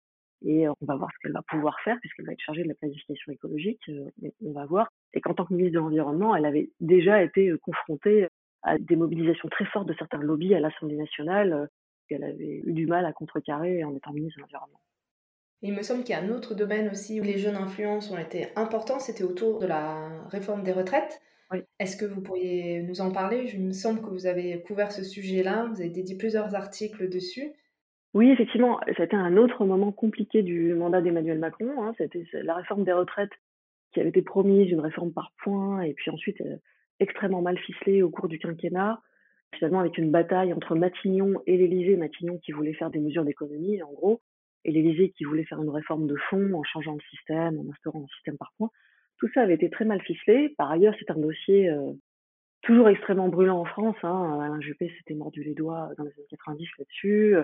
[0.44, 2.74] Et on va voir ce qu'elle va pouvoir faire puisqu'elle va être chargée de la
[2.74, 3.82] planification écologique.
[3.90, 4.10] Euh,
[4.44, 4.90] on va voir.
[5.14, 8.28] Et qu'en tant que ministre de l'Environnement, elle avait déjà été confrontée
[8.64, 11.66] à des mobilisations très fortes de certains lobbies à l'Assemblée nationale euh,
[12.08, 14.80] qu'elle avait eu du mal à contrecarrer en étant ministre de l'Environnement.
[15.64, 18.18] Il me semble qu'il y a un autre domaine aussi où les jeunes influences ont
[18.18, 21.22] été importants, c'était autour de la réforme des retraites.
[21.80, 23.52] Est-ce que vous pourriez nous en parler?
[23.54, 27.52] Il me semble que vous avez couvert ce sujet-là, vous avez dédié plusieurs articles dessus.
[28.14, 31.84] Oui, effectivement, c'était un autre moment compliqué du mandat d'Emmanuel Macron.
[31.84, 31.94] Hein.
[31.98, 33.32] C'était la réforme des retraites
[33.94, 36.58] qui avait été promise, une réforme par points, et puis ensuite euh,
[37.02, 39.02] extrêmement mal ficelée au cours du quinquennat,
[39.56, 41.98] finalement avec une bataille entre Matignon et l'Élysée.
[41.98, 44.22] Matignon qui voulait faire des mesures d'économie, en gros,
[44.64, 48.04] et l'Élysée qui voulait faire une réforme de fond en changeant le système, en instaurant
[48.04, 48.70] un système par points.
[49.18, 50.50] Tout ça avait été très mal ficelé.
[50.58, 51.92] Par ailleurs, c'est un dossier euh,
[52.62, 53.98] toujours extrêmement brûlant en France.
[54.04, 54.40] Hein.
[54.42, 57.36] Alain Juppé s'était mordu les doigts dans les années 90 là-dessus.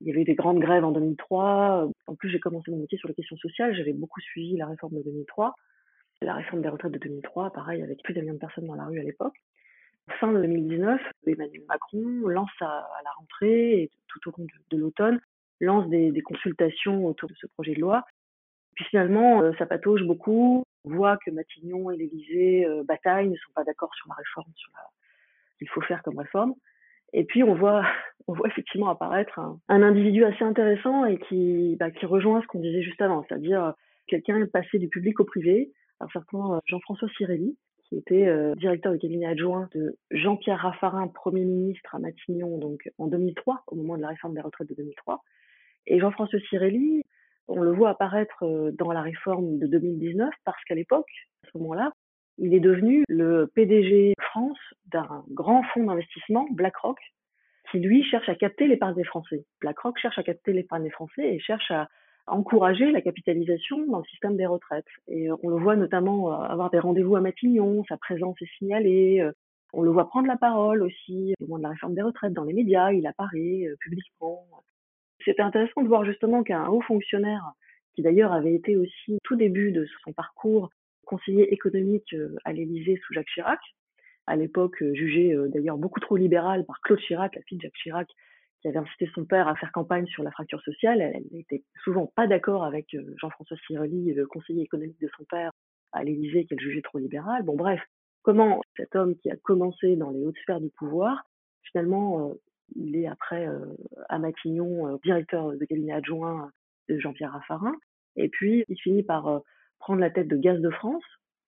[0.00, 1.88] Il y avait des grandes grèves en 2003.
[2.06, 3.74] En plus, j'ai commencé mon métier sur les questions sociales.
[3.76, 5.54] J'avais beaucoup suivi la réforme de 2003.
[6.22, 8.84] La réforme des retraites de 2003, pareil, avec plus d'un million de personnes dans la
[8.84, 9.36] rue à l'époque.
[10.18, 15.20] Fin de 2019, Emmanuel Macron lance à, la rentrée et tout au long de, l'automne,
[15.60, 18.04] lance des, consultations autour de ce projet de loi.
[18.74, 20.64] Puis finalement, euh, ça patauge beaucoup.
[20.84, 24.52] On voit que Matignon et l'Élysée euh, bataillent, ne sont pas d'accord sur la réforme,
[24.56, 24.82] sur la
[25.58, 26.54] qu'il faut faire comme réforme.
[27.12, 27.84] Et puis on voit,
[28.26, 32.60] on voit effectivement apparaître un, individu assez intéressant et qui, bah, qui rejoint ce qu'on
[32.60, 33.74] disait juste avant, c'est-à-dire
[34.06, 38.92] quelqu'un passé du public au privé, un certain euh, Jean-François Cirelli, qui était euh, directeur
[38.92, 43.96] de cabinet adjoint de Jean-Pierre Raffarin, Premier ministre à Matignon, donc en 2003, au moment
[43.96, 45.22] de la réforme des retraites de 2003.
[45.86, 47.02] Et Jean-François Cirelli,
[47.48, 51.10] on le voit apparaître euh, dans la réforme de 2019 parce qu'à l'époque,
[51.44, 51.92] à ce moment-là,
[52.38, 56.98] il est devenu le PDG France d'un grand fonds d'investissement, BlackRock,
[57.70, 59.44] qui lui cherche à capter l'épargne des Français.
[59.60, 61.88] BlackRock cherche à capter l'épargne des Français et cherche à
[62.26, 64.86] encourager la capitalisation dans le système des retraites.
[65.08, 69.20] Et on le voit notamment euh, avoir des rendez-vous à Matignon, sa présence est signalée.
[69.20, 69.32] Euh,
[69.72, 72.44] on le voit prendre la parole aussi au moment de la réforme des retraites dans
[72.44, 74.46] les médias, il apparaît euh, publiquement.
[75.24, 77.52] C'était intéressant de voir justement qu'un haut fonctionnaire,
[77.94, 80.70] qui d'ailleurs avait été aussi tout début de son parcours
[81.04, 83.58] conseiller économique à l'Élysée sous Jacques Chirac,
[84.26, 88.08] à l'époque jugé d'ailleurs beaucoup trop libéral par Claude Chirac, la fille de Jacques Chirac,
[88.60, 91.00] qui avait incité son père à faire campagne sur la fracture sociale.
[91.00, 95.50] Elle n'était souvent pas d'accord avec euh, Jean-François Cirelli, le conseiller économique de son père
[95.92, 97.42] à l'Élysée, qu'elle jugeait trop libéral.
[97.42, 97.80] Bon, bref,
[98.22, 101.24] comment cet homme qui a commencé dans les hautes sphères du pouvoir,
[101.62, 102.34] finalement, euh,
[102.76, 103.74] il est après euh,
[104.08, 106.50] à Matignon directeur de cabinet adjoint
[106.88, 107.74] de Jean-Pierre Raffarin,
[108.16, 109.40] et puis il finit par
[109.80, 111.02] prendre la tête de Gaz de France,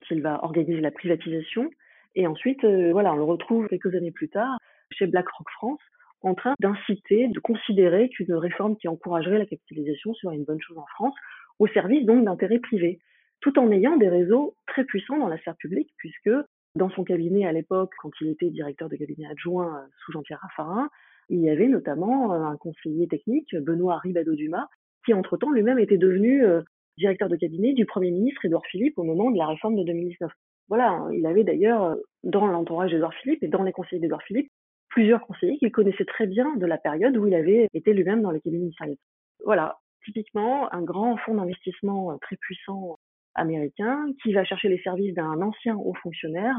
[0.07, 1.71] qu'il va organiser la privatisation,
[2.17, 4.59] et ensuite, voilà, on le retrouve quelques années plus tard
[4.91, 5.81] chez BlackRock France,
[6.23, 10.79] en train d'inciter, de considérer qu'une réforme qui encouragerait la capitalisation serait une bonne chose
[10.79, 11.15] en France,
[11.59, 13.01] au service donc d'intérêts privés,
[13.41, 16.31] tout en ayant des réseaux très puissants dans la sphère publique, puisque
[16.75, 20.41] dans son cabinet à l'époque, quand il était directeur de cabinet adjoint euh, sous Jean-Pierre
[20.41, 20.89] Raffarin,
[21.29, 24.69] il y avait notamment euh, un conseiller technique, Benoît Ribado-Dumas,
[25.05, 26.63] qui entre-temps lui-même était devenu euh,
[26.97, 30.31] directeur de cabinet du Premier ministre Édouard Philippe au moment de la réforme de 2019.
[30.69, 34.51] Voilà, il avait d'ailleurs, dans l'entourage d'Édouard Philippe et dans les conseillers d'Édouard Philippe,
[34.93, 38.31] plusieurs conseillers qu'il connaissait très bien de la période où il avait été lui-même dans
[38.31, 38.97] le cabinet ministériel.
[39.45, 42.99] Voilà, typiquement un grand fonds d'investissement très puissant
[43.35, 46.57] américain qui va chercher les services d'un ancien haut fonctionnaire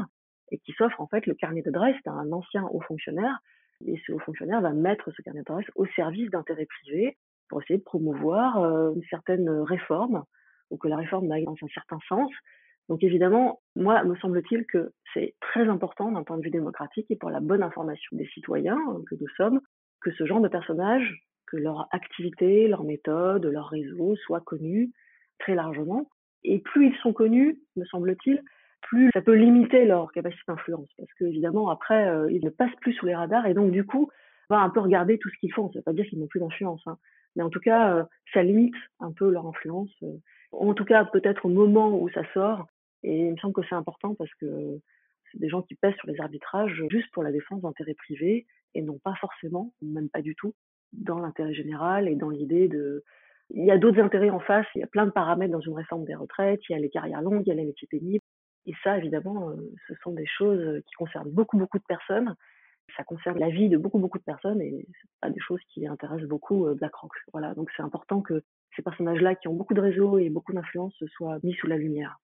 [0.50, 3.38] et qui s'offre en fait le carnet d'adresse d'un ancien haut fonctionnaire.
[3.86, 7.16] Et ce haut fonctionnaire va mettre ce carnet d'adresse au service d'intérêts privés
[7.48, 10.24] pour essayer de promouvoir euh, une certaine réforme
[10.70, 12.30] ou que la réforme aille dans un certain sens
[12.88, 17.16] donc évidemment, moi, me semble-t-il que c'est très important d'un point de vue démocratique et
[17.16, 19.60] pour la bonne information des citoyens euh, que nous sommes,
[20.00, 24.92] que ce genre de personnages, que leur activité, leur méthode, leur réseau soient connus
[25.38, 26.08] très largement.
[26.42, 28.42] Et plus ils sont connus, me semble-t-il,
[28.82, 30.88] plus ça peut limiter leur capacité d'influence.
[30.98, 34.10] Parce qu'évidemment, après, euh, ils ne passent plus sous les radars et donc du coup,
[34.50, 35.68] on va un peu regarder tout ce qu'ils font.
[35.68, 36.82] Ça ne veut pas dire qu'ils n'ont plus d'influence.
[36.86, 36.98] Hein.
[37.34, 39.90] Mais en tout cas, euh, ça limite un peu leur influence.
[40.52, 42.66] en tout cas, peut-être au moment où ça sort,
[43.04, 44.80] et il me semble que c'est important parce que
[45.30, 48.82] c'est des gens qui pèsent sur les arbitrages juste pour la défense d'intérêts privés et
[48.82, 50.54] non pas forcément, même pas du tout,
[50.92, 53.04] dans l'intérêt général et dans l'idée de...
[53.50, 55.74] Il y a d'autres intérêts en face, il y a plein de paramètres dans une
[55.74, 58.24] réforme des retraites, il y a les carrières longues, il y a les métiers pénibles.
[58.64, 62.34] Et ça, évidemment, euh, ce sont des choses qui concernent beaucoup, beaucoup de personnes.
[62.96, 65.86] Ça concerne la vie de beaucoup, beaucoup de personnes et c'est pas des choses qui
[65.86, 67.12] intéressent beaucoup euh, BlackRock.
[67.32, 67.52] Voilà.
[67.54, 68.42] Donc c'est important que
[68.74, 72.18] ces personnages-là qui ont beaucoup de réseaux et beaucoup d'influence soient mis sous la lumière.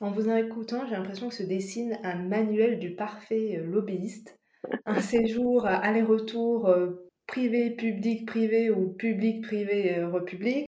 [0.00, 4.38] En vous écoutant, j'ai l'impression que se dessine un manuel du parfait euh, lobbyiste.
[4.86, 10.66] Un séjour aller-retour euh, privé, public, privé ou public, privé, euh, republic.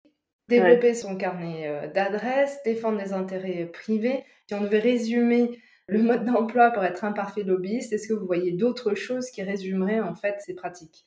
[0.48, 4.22] Développer son carnet d'adresses, défendre des intérêts privés.
[4.46, 5.58] Si on devait résumer
[5.88, 9.42] le mode d'emploi pour être un parfait lobbyiste, est-ce que vous voyez d'autres choses qui
[9.42, 11.04] résumeraient en fait ces pratiques?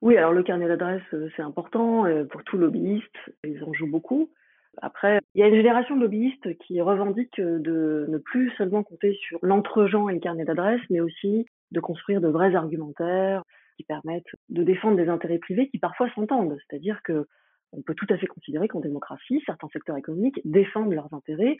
[0.00, 3.14] Oui, alors le carnet d'adresses, c'est important pour tout lobbyiste.
[3.44, 4.32] Ils en jouent beaucoup.
[4.80, 9.14] Après, il y a une génération de lobbyistes qui revendique de ne plus seulement compter
[9.14, 13.42] sur l'entre-gens et le carnet d'adresses, mais aussi de construire de vrais argumentaires,
[13.76, 16.56] qui permettent de défendre des intérêts privés qui parfois s'entendent.
[16.68, 17.26] C'est-à-dire que
[17.72, 21.56] on peut tout à fait considérer qu'en démocratie, certains secteurs économiques défendent leurs intérêts,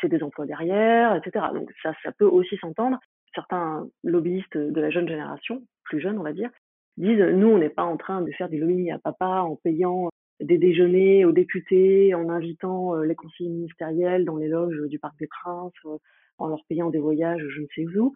[0.00, 1.46] c'est des emplois derrière, etc.
[1.54, 2.98] Donc ça, ça peut aussi s'entendre.
[3.34, 6.50] Certains lobbyistes de la jeune génération, plus jeunes on va dire,
[6.96, 10.10] disent nous on n'est pas en train de faire du lobbying à papa en payant
[10.40, 15.18] des déjeuners aux députés, en invitant euh, les conseillers ministériels dans les loges du Parc
[15.18, 15.96] des Princes, euh,
[16.38, 18.14] en leur payant des voyages je ne sais où.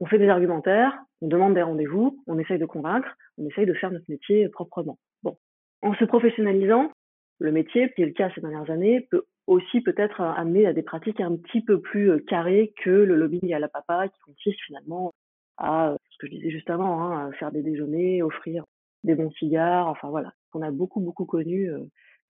[0.00, 3.74] On fait des argumentaires, on demande des rendez-vous, on essaye de convaincre, on essaye de
[3.74, 4.98] faire notre métier proprement.
[5.22, 5.36] Bon.
[5.82, 6.90] En se professionnalisant,
[7.38, 10.82] le métier, qui est le cas ces dernières années, peut aussi peut-être amener à des
[10.82, 14.60] pratiques un petit peu plus euh, carrées que le lobbying à la papa qui consiste
[14.66, 15.12] finalement
[15.58, 18.64] à, ce que je disais juste avant, hein, faire des déjeuners, offrir
[19.04, 21.80] des bons cigares, enfin voilà, qu'on a beaucoup beaucoup connu euh,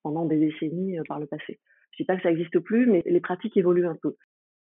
[0.02, 1.60] pendant des décennies euh, par le passé.
[1.92, 4.16] Je dis pas que ça n'existe plus, mais les pratiques évoluent un peu.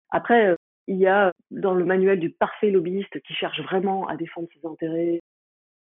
[0.10, 0.56] Après, euh,
[0.88, 4.68] il y a dans le manuel du parfait lobbyiste qui cherche vraiment à défendre ses
[4.68, 5.20] intérêts.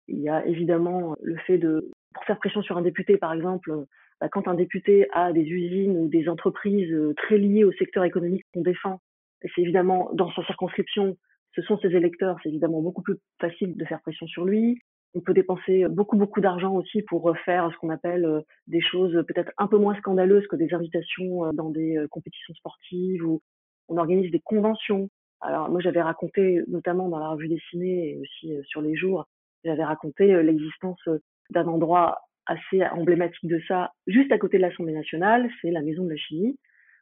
[0.08, 3.84] Il y a évidemment le fait de, pour faire pression sur un député, par exemple,
[4.20, 8.44] bah, quand un député a des usines ou des entreprises très liées au secteur économique
[8.54, 9.00] qu'on défend,
[9.42, 11.16] et c'est évidemment dans sa circonscription,
[11.54, 14.78] ce sont ses électeurs, c'est évidemment beaucoup plus facile de faire pression sur lui.
[15.16, 19.24] On peut dépenser beaucoup, beaucoup d'argent aussi pour faire ce qu'on appelle euh, des choses
[19.26, 23.40] peut-être un peu moins scandaleuses que des invitations euh, dans des euh, compétitions sportives ou
[23.88, 25.08] on organise des conventions.
[25.40, 29.26] Alors moi j'avais raconté, notamment dans la revue dessinée et aussi sur les jours,
[29.64, 31.00] j'avais raconté l'existence
[31.48, 36.04] d'un endroit assez emblématique de ça, juste à côté de l'Assemblée nationale, c'est la Maison
[36.04, 36.58] de la Chimie,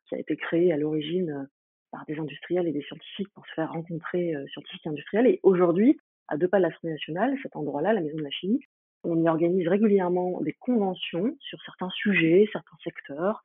[0.09, 1.49] qui a été créée à l'origine
[1.91, 5.27] par des industriels et des scientifiques pour se faire rencontrer scientifiques et industriels.
[5.27, 5.99] Et aujourd'hui,
[6.29, 8.64] à deux pas de l'Assemblée nationale, cet endroit-là, la Maison de la Chimie,
[9.05, 13.45] on y organise régulièrement des conventions sur certains sujets, certains secteurs.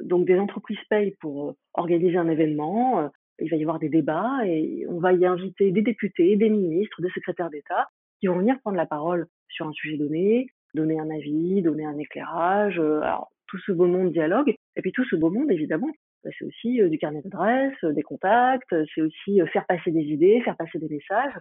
[0.00, 3.08] Donc des entreprises payent pour euh, organiser un événement, euh,
[3.40, 7.02] il va y avoir des débats et on va y inviter des députés, des ministres,
[7.02, 7.88] des secrétaires d'État
[8.20, 11.98] qui vont venir prendre la parole sur un sujet donné, donner un avis, donner un
[11.98, 12.78] éclairage.
[12.78, 15.90] Euh, alors tout ce beau monde dialogue et puis tout ce beau monde évidemment
[16.24, 20.56] bah, c'est aussi du carnet d'adresses, des contacts, c'est aussi faire passer des idées, faire
[20.56, 21.34] passer des messages.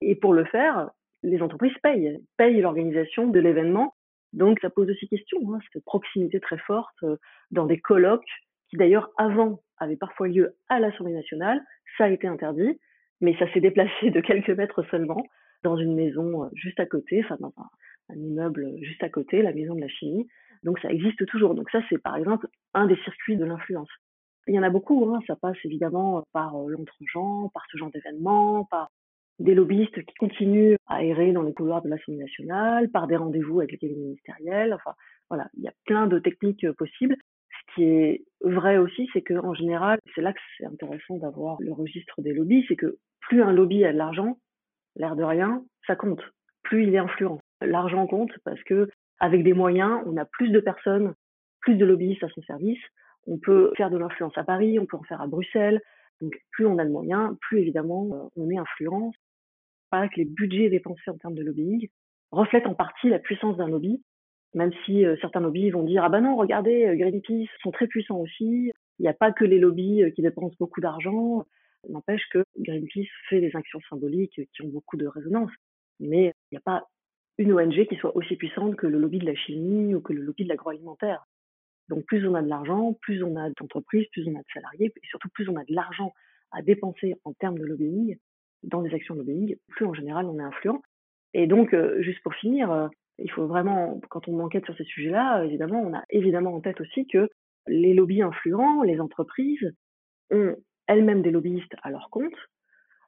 [0.00, 0.90] Et pour le faire,
[1.22, 3.94] les entreprises payent, payent l'organisation de l'événement.
[4.32, 7.16] Donc ça pose aussi question, hein, cette proximité très forte euh,
[7.50, 8.28] dans des colloques
[8.68, 11.60] qui d'ailleurs avant avaient parfois lieu à l'Assemblée nationale.
[11.96, 12.78] Ça a été interdit,
[13.20, 15.24] mais ça s'est déplacé de quelques mètres seulement
[15.62, 17.52] dans une maison euh, juste à côté, enfin dans
[18.10, 20.28] un, immeuble juste à côté, la maison de la chimie.
[20.62, 21.54] Donc ça existe toujours.
[21.54, 23.90] Donc ça c'est par exemple un des circuits de l'influence.
[24.46, 25.20] Il y en a beaucoup, hein.
[25.26, 28.90] ça passe évidemment par euh, l'entregent, par ce genre d'événements, par
[29.38, 33.60] des lobbyistes qui continuent à errer dans les couloirs de l'Assemblée nationale, par des rendez-vous
[33.60, 34.74] avec les cabinets ministériels.
[34.74, 34.94] Enfin,
[35.30, 37.16] voilà, il y a plein de techniques euh, possibles.
[37.50, 41.72] Ce qui est vrai aussi, c'est qu'en général, c'est là que c'est intéressant d'avoir le
[41.72, 44.38] registre des lobbies, c'est que plus un lobby a de l'argent,
[44.96, 46.22] l'air de rien, ça compte.
[46.62, 47.38] Plus il est influent.
[47.60, 48.88] L'argent compte parce que
[49.20, 51.14] avec des moyens, on a plus de personnes,
[51.60, 52.80] plus de lobbyistes à son service.
[53.26, 55.80] On peut faire de l'influence à Paris, on peut en faire à Bruxelles.
[56.20, 59.12] Donc plus on a de moyens, plus évidemment euh, on est influent
[59.90, 61.88] pas que les budgets dépensés en termes de lobbying
[62.30, 64.02] reflètent en partie la puissance d'un lobby,
[64.54, 67.86] même si euh, certains lobbies vont dire ah ben non regardez euh, Greenpeace sont très
[67.86, 71.46] puissants aussi, il n'y a pas que les lobbies euh, qui dépensent beaucoup d'argent,
[71.88, 75.50] n'empêche que Greenpeace fait des actions symboliques qui ont beaucoup de résonance,
[76.00, 76.84] mais il n'y a pas
[77.38, 80.22] une ONG qui soit aussi puissante que le lobby de la chimie ou que le
[80.22, 81.24] lobby de l'agroalimentaire.
[81.88, 84.92] Donc plus on a de l'argent, plus on a d'entreprises, plus on a de salariés,
[84.94, 86.12] et surtout plus on a de l'argent
[86.50, 88.16] à dépenser en termes de lobbying,
[88.62, 90.82] dans des actions de lobbying, plus en général on est influent.
[91.34, 92.88] Et donc, euh, juste pour finir, euh,
[93.18, 96.80] il faut vraiment, quand on enquête sur ces sujets-là, évidemment, on a évidemment en tête
[96.80, 97.28] aussi que
[97.66, 99.72] les lobbies influents, les entreprises,
[100.30, 100.56] ont
[100.86, 102.34] elles-mêmes des lobbyistes à leur compte,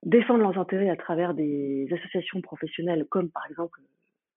[0.04, 3.80] défendent leurs intérêts à travers des associations professionnelles comme par exemple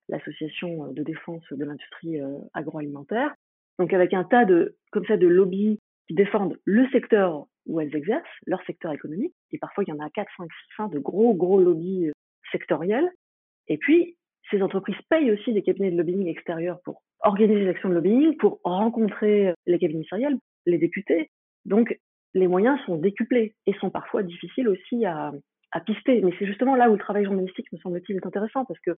[0.10, 3.34] l'association de défense de l'industrie euh, agroalimentaire.
[3.80, 7.96] Donc avec un tas de comme ça de lobbies qui défendent le secteur où elles
[7.96, 9.34] exercent, leur secteur économique.
[9.52, 12.12] Et parfois, il y en a 4, 5, 6, de gros, gros lobbies euh,
[12.52, 13.10] sectoriels.
[13.68, 14.16] Et puis,
[14.52, 18.36] ces entreprises payent aussi des cabinets de lobbying extérieurs pour organiser des actions de lobbying,
[18.38, 21.30] pour rencontrer euh, les cabinets ministériels, les députés.
[21.66, 21.98] Donc,
[22.34, 25.32] les moyens sont décuplés et sont parfois difficiles aussi à,
[25.72, 26.22] à pister.
[26.22, 28.92] Mais c'est justement là où le travail journalistique, me semble-t-il, est intéressant parce que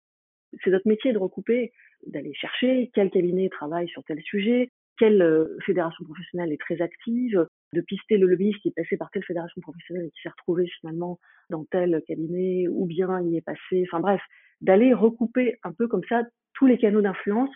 [0.64, 1.72] c'est notre métier de recouper,
[2.08, 7.48] d'aller chercher quel cabinet travaille sur tel sujet, quelle euh, fédération professionnelle est très active,
[7.74, 10.68] de pister le lobbyiste qui est passé par telle fédération professionnelle et qui s'est retrouvé
[10.80, 11.20] finalement
[11.50, 14.22] dans tel cabinet, ou bien y est passé, enfin bref,
[14.62, 16.24] d'aller recouper un peu comme ça
[16.54, 17.52] tous les canaux d'influence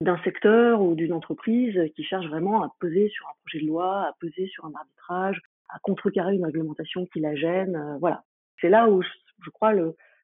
[0.00, 4.02] d'un secteur ou d'une entreprise qui cherche vraiment à peser sur un projet de loi,
[4.02, 7.76] à peser sur un arbitrage, à contrecarrer une réglementation qui la gêne.
[7.76, 8.22] Euh, voilà.
[8.60, 9.72] C'est là où je, crois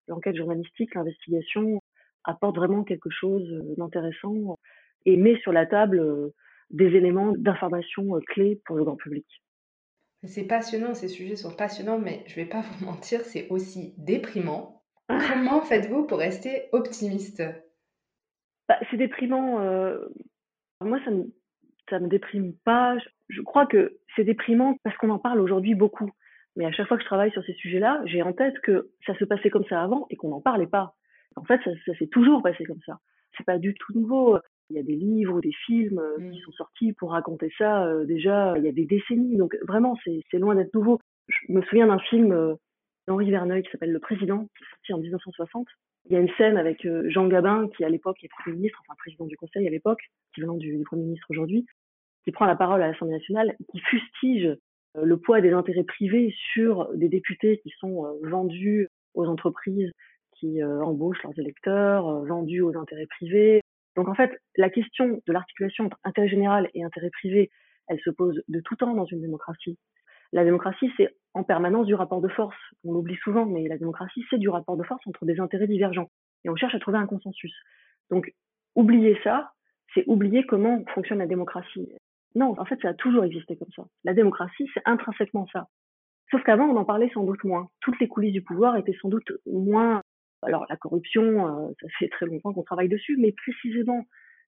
[0.08, 1.80] l'enquête journalistique, l'investigation
[2.24, 4.58] apporte vraiment quelque chose d'intéressant
[5.04, 6.32] et met sur la table
[6.72, 9.26] des éléments d'information clés pour le grand public.
[10.24, 14.82] C'est passionnant, ces sujets sont passionnants, mais je vais pas vous mentir, c'est aussi déprimant.
[15.08, 17.42] Comment faites-vous pour rester optimiste?
[18.68, 19.58] Bah, C'est déprimant.
[20.80, 21.32] Moi, ça me,
[21.90, 22.96] ça me déprime pas.
[23.28, 26.10] Je crois que c'est déprimant parce qu'on en parle aujourd'hui beaucoup.
[26.56, 29.14] Mais à chaque fois que je travaille sur ces sujets-là, j'ai en tête que ça
[29.18, 30.94] se passait comme ça avant et qu'on n'en parlait pas.
[31.36, 33.00] En fait, ça, ça s'est toujours passé comme ça.
[33.36, 34.38] C'est pas du tout nouveau.
[34.70, 36.42] Il y a des livres ou des films euh, qui mmh.
[36.44, 39.36] sont sortis pour raconter ça euh, déjà il y a des décennies.
[39.36, 40.98] Donc vraiment, c'est loin d'être nouveau.
[41.28, 42.54] Je me souviens d'un film euh,
[43.06, 45.66] d'Henri Verneuil qui s'appelle Le Président, qui est sorti en 1960.
[46.06, 48.96] Il y a une scène avec Jean Gabin, qui à l'époque est Premier ministre, enfin
[48.98, 50.00] président du Conseil à l'époque,
[50.34, 51.64] qui venant du, du Premier ministre aujourd'hui,
[52.24, 54.56] qui prend la parole à l'Assemblée nationale, qui fustige
[55.00, 59.92] le poids des intérêts privés sur des députés qui sont vendus aux entreprises
[60.34, 63.61] qui embauchent leurs électeurs, vendus aux intérêts privés.
[63.97, 67.51] Donc en fait, la question de l'articulation entre intérêt général et intérêt privé,
[67.88, 69.78] elle se pose de tout temps dans une démocratie.
[70.32, 72.57] La démocratie, c'est en permanence du rapport de force.
[72.84, 76.11] On l'oublie souvent, mais la démocratie, c'est du rapport de force entre des intérêts divergents.
[76.45, 77.55] Et on cherche à trouver un consensus.
[78.11, 78.32] Donc,
[78.74, 79.53] oublier ça,
[79.95, 81.88] c'est oublier comment fonctionne la démocratie.
[82.34, 83.84] Non, en fait, ça a toujours existé comme ça.
[84.05, 85.68] La démocratie, c'est intrinsèquement ça.
[86.30, 87.68] Sauf qu'avant, on en parlait sans doute moins.
[87.80, 90.01] Toutes les coulisses du pouvoir étaient sans doute moins.
[90.43, 94.05] Alors, la corruption, euh, ça fait très longtemps qu'on travaille dessus, mais précisément,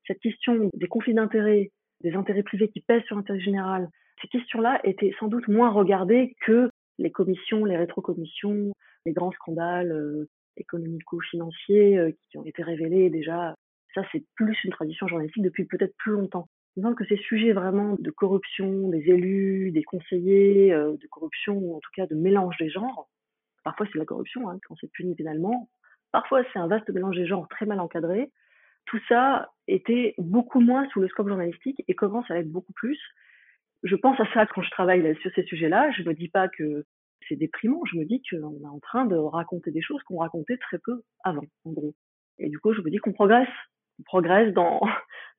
[0.06, 1.70] cette question des conflits d'intérêts,
[2.02, 3.88] des intérêts privés qui pèsent sur l'intérêt général,
[4.20, 6.68] ces questions-là étaient sans doute moins regardées que
[6.98, 8.72] les commissions, les rétrocommissions,
[9.06, 13.54] les grands scandales euh, économico-financiers euh, qui ont été révélés déjà.
[13.94, 16.48] Ça, c'est plus une tradition journalistique depuis peut-être plus longtemps.
[16.76, 21.78] Il que ces sujets vraiment de corruption des élus, des conseillers, de corruption ou en
[21.78, 23.08] tout cas de mélange des genres,
[23.62, 25.68] parfois c'est la corruption hein, quand c'est puni pénalement,
[26.14, 28.30] parfois c'est un vaste mélange des genres très mal encadré,
[28.86, 33.00] tout ça était beaucoup moins sous le scope journalistique et commence à l'être beaucoup plus.
[33.82, 36.84] Je pense à ça quand je travaille sur ces sujets-là, je me dis pas que
[37.28, 40.56] c'est déprimant, je me dis qu'on est en train de raconter des choses qu'on racontait
[40.58, 41.94] très peu avant, en gros.
[42.38, 43.48] Et du coup, je me dis qu'on progresse,
[44.04, 44.80] progresse dans,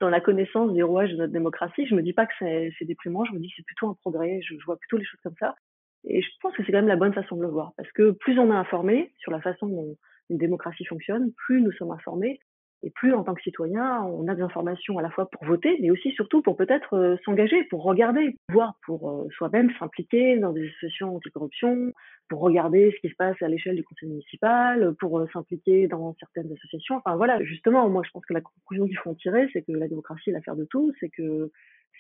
[0.02, 1.88] la connaissance des rouages de notre démocratie.
[1.88, 4.42] Je me dis pas que c'est déprimant, je me dis que c'est plutôt un progrès,
[4.42, 5.56] je, je, vois plutôt les choses comme ça.
[6.04, 8.12] Et je pense que c'est quand même la bonne façon de le voir, parce que
[8.12, 9.96] plus on est informé sur la façon dont
[10.30, 12.40] une démocratie fonctionne, plus nous sommes informés,
[12.86, 15.76] et plus en tant que citoyen, on a des informations à la fois pour voter,
[15.82, 20.52] mais aussi surtout pour peut-être euh, s'engager, pour regarder, voire pour euh, soi-même s'impliquer dans
[20.52, 21.94] des associations anticorruption,
[22.30, 26.16] pour regarder ce qui se passe à l'échelle du conseil municipal, pour euh, s'impliquer dans
[26.20, 26.98] certaines associations.
[26.98, 29.72] Enfin voilà, justement, moi je pense que la conclusion qu'il faut en tirer, c'est que
[29.72, 31.52] la démocratie est l'affaire de tous, c'est que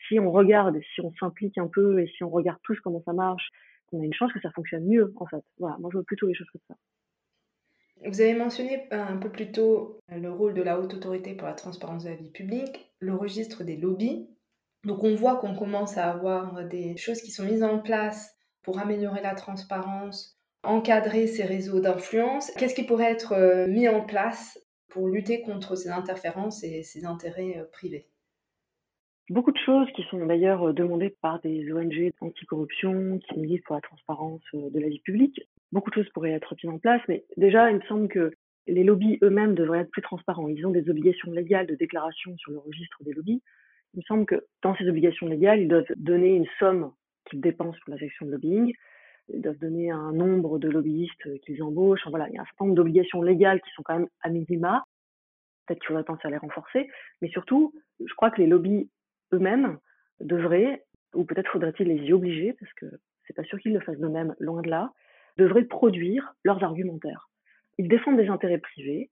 [0.08, 3.14] si on regarde, si on s'implique un peu et si on regarde tous comment ça
[3.14, 3.50] marche,
[3.92, 5.44] on a une chance que ça fonctionne mieux en fait.
[5.58, 6.76] Voilà, moi je vois plutôt les choses comme ça.
[8.04, 11.34] Vous avez mentionné euh, un peu plus tôt euh, le rôle de la haute autorité
[11.34, 14.30] pour la transparence de la vie publique, le registre des lobbies.
[14.84, 18.80] Donc on voit qu'on commence à avoir des choses qui sont mises en place pour
[18.80, 22.52] améliorer la transparence, encadrer ces réseaux d'influence.
[22.58, 27.06] Qu'est-ce qui pourrait être euh, mis en place pour lutter contre ces interférences et ces
[27.06, 28.08] intérêts privés?
[29.30, 33.82] Beaucoup de choses qui sont d'ailleurs demandées par des ONG anticorruption qui militent pour la
[33.82, 35.42] transparence de la vie publique
[35.72, 38.32] beaucoup de choses pourraient être mises en place, mais déjà, il me semble que
[38.68, 40.48] les lobbies eux-mêmes devraient être plus transparents.
[40.48, 43.42] Ils ont des obligations légales de déclaration sur le registre des lobbies.
[43.94, 46.92] Il me semble que dans ces obligations légales, ils doivent donner une somme
[47.30, 48.74] qu'ils dépensent pour la section de lobbying.
[49.30, 52.08] Ils doivent donner un nombre de lobbyistes qu'ils embauchent.
[52.08, 54.84] Voilà, il y a un certain nombre d'obligations légales qui sont quand même à minima.
[55.66, 56.88] Peut-être qu'il faudrait penser à les renforcer.
[57.22, 58.90] Mais surtout, je crois que les lobbies
[59.34, 59.78] eux-mêmes
[60.20, 62.86] devraient, ou peut-être faudrait-il les y obliger, parce que
[63.26, 64.92] c'est pas sûr qu'ils le fassent d'eux-mêmes, loin de là,
[65.38, 67.30] devraient produire leurs argumentaires.
[67.78, 69.10] Ils défendent des intérêts privés,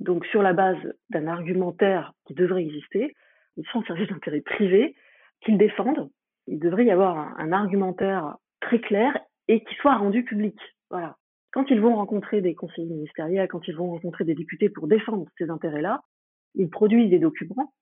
[0.00, 0.78] donc sur la base
[1.10, 3.14] d'un argumentaire qui devrait exister,
[3.56, 4.94] ils sont au service d'intérêts privés
[5.40, 6.10] qu'ils défendent.
[6.46, 9.16] Il devrait y avoir un, argumentaire très clair
[9.48, 10.58] et qui soit rendu public.
[10.90, 11.16] Voilà.
[11.52, 15.26] Quand ils vont rencontrer des conseillers ministériels, quand ils vont rencontrer des députés pour défendre
[15.38, 16.02] ces intérêts-là,
[16.54, 17.72] ils produisent des documents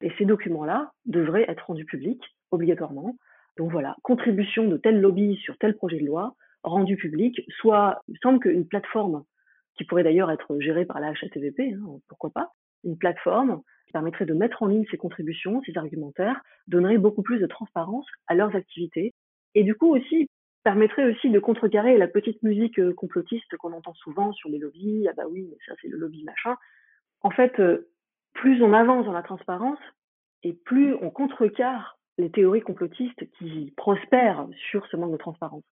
[0.00, 3.16] et ces documents-là devraient être rendus publics obligatoirement.
[3.56, 6.34] Donc voilà, contribution de tel lobby sur tel projet de loi,
[6.66, 9.24] rendu public, soit, il me semble qu'une plateforme,
[9.76, 12.52] qui pourrait d'ailleurs être gérée par la HATVP, hein, pourquoi pas,
[12.84, 17.38] une plateforme qui permettrait de mettre en ligne ces contributions, ces argumentaires, donnerait beaucoup plus
[17.38, 19.14] de transparence à leurs activités,
[19.54, 20.28] et du coup aussi
[20.64, 25.06] permettrait aussi de contrecarrer la petite musique euh, complotiste qu'on entend souvent sur les lobbies,
[25.08, 26.56] ah bah oui, mais ça c'est le lobby machin.
[27.20, 27.88] En fait, euh,
[28.34, 29.78] plus on avance dans la transparence,
[30.42, 35.64] et plus on contrecarre les théories complotistes qui prospèrent sur ce manque de transparence.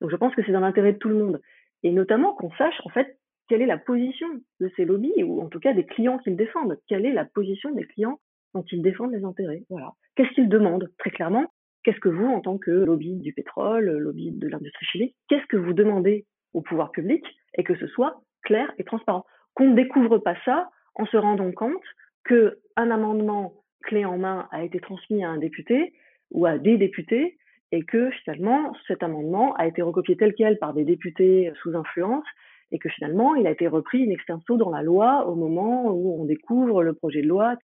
[0.00, 1.40] Donc je pense que c'est dans l'intérêt de tout le monde.
[1.82, 3.18] Et notamment qu'on sache en fait
[3.48, 4.28] quelle est la position
[4.60, 7.72] de ces lobbies, ou en tout cas des clients qu'ils défendent Quelle est la position
[7.72, 8.20] des clients
[8.54, 9.92] dont ils défendent les intérêts Voilà.
[10.14, 11.46] Qu'est-ce qu'ils demandent Très clairement,
[11.82, 15.56] qu'est-ce que vous, en tant que lobby du pétrole, lobby de l'industrie chimique, qu'est-ce que
[15.56, 17.24] vous demandez au pouvoir public
[17.56, 19.24] et que ce soit clair et transparent?
[19.54, 21.82] Qu'on ne découvre pas ça en se rendant compte
[22.24, 22.52] qu'un
[22.90, 25.94] amendement clé en main a été transmis à un député
[26.30, 27.38] ou à des députés
[27.72, 32.24] et que finalement cet amendement a été recopié tel quel par des députés sous influence
[32.70, 36.20] et que finalement il a été repris in extenso dans la loi au moment où
[36.20, 37.56] on découvre le projet de loi.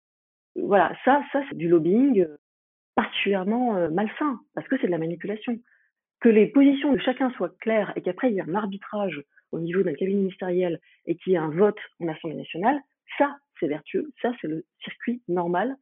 [0.55, 2.27] Voilà, ça, ça c'est du lobbying
[2.95, 5.57] particulièrement euh, malsain parce que c'est de la manipulation.
[6.21, 9.59] Que les positions de chacun soient claires et qu'après il y ait un arbitrage au
[9.59, 12.79] niveau d'un cabinet ministériel et qu'il y ait un vote en Assemblée nationale,
[13.17, 15.75] ça c'est vertueux, ça c'est le circuit normal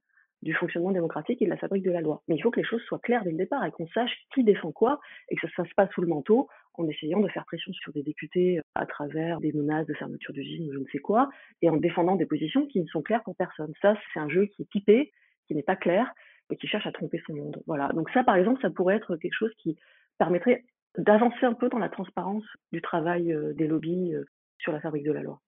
[0.44, 2.22] du fonctionnement démocratique et de la fabrique de la loi.
[2.28, 4.44] Mais il faut que les choses soient claires dès le départ et qu'on sache qui
[4.44, 7.30] défend quoi et que ça ne se fasse pas sous le manteau en essayant de
[7.30, 10.86] faire pression sur des députés à travers des menaces de fermeture d'usine ou je ne
[10.92, 11.30] sais quoi
[11.62, 13.74] et en défendant des positions qui ne sont claires pour personne.
[13.82, 15.12] Ça, c'est un jeu qui est typé,
[15.48, 16.12] qui n'est pas clair
[16.52, 17.62] et qui cherche à tromper son monde.
[17.66, 17.90] Voilà.
[17.90, 19.78] Donc ça, par exemple, ça pourrait être quelque chose qui
[20.18, 20.64] permettrait
[20.98, 24.26] d'avancer un peu dans la transparence du travail euh, des lobbies euh,
[24.60, 25.40] sur la fabrique de la loi.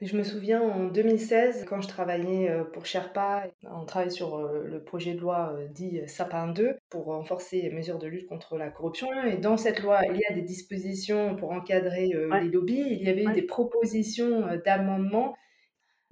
[0.00, 4.64] Je me souviens en 2016, quand je travaillais euh, pour Sherpa, on travaillait sur euh,
[4.66, 8.56] le projet de loi euh, dit Sapin 2 pour renforcer les mesures de lutte contre
[8.56, 9.08] la corruption.
[9.24, 12.82] Et dans cette loi, il y a des dispositions pour encadrer les lobbies.
[12.88, 15.36] Il y avait eu des propositions d'amendements,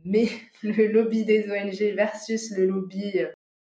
[0.05, 0.27] mais
[0.63, 3.25] le lobby des ONG versus le lobby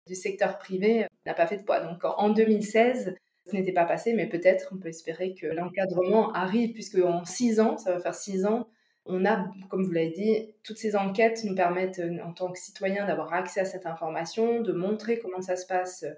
[0.09, 1.79] du secteur privé n'a pas fait de poids.
[1.79, 3.15] Donc en 2016,
[3.47, 7.61] ce n'était pas passé, mais peut-être on peut espérer que l'encadrement arrive, puisque en six
[7.61, 8.69] ans, ça va faire six ans,
[9.09, 12.59] on a, comme vous l'avez dit, toutes ces enquêtes nous permettent euh, en tant que
[12.59, 16.13] citoyens d'avoir accès à cette information, de montrer comment ça se passe euh,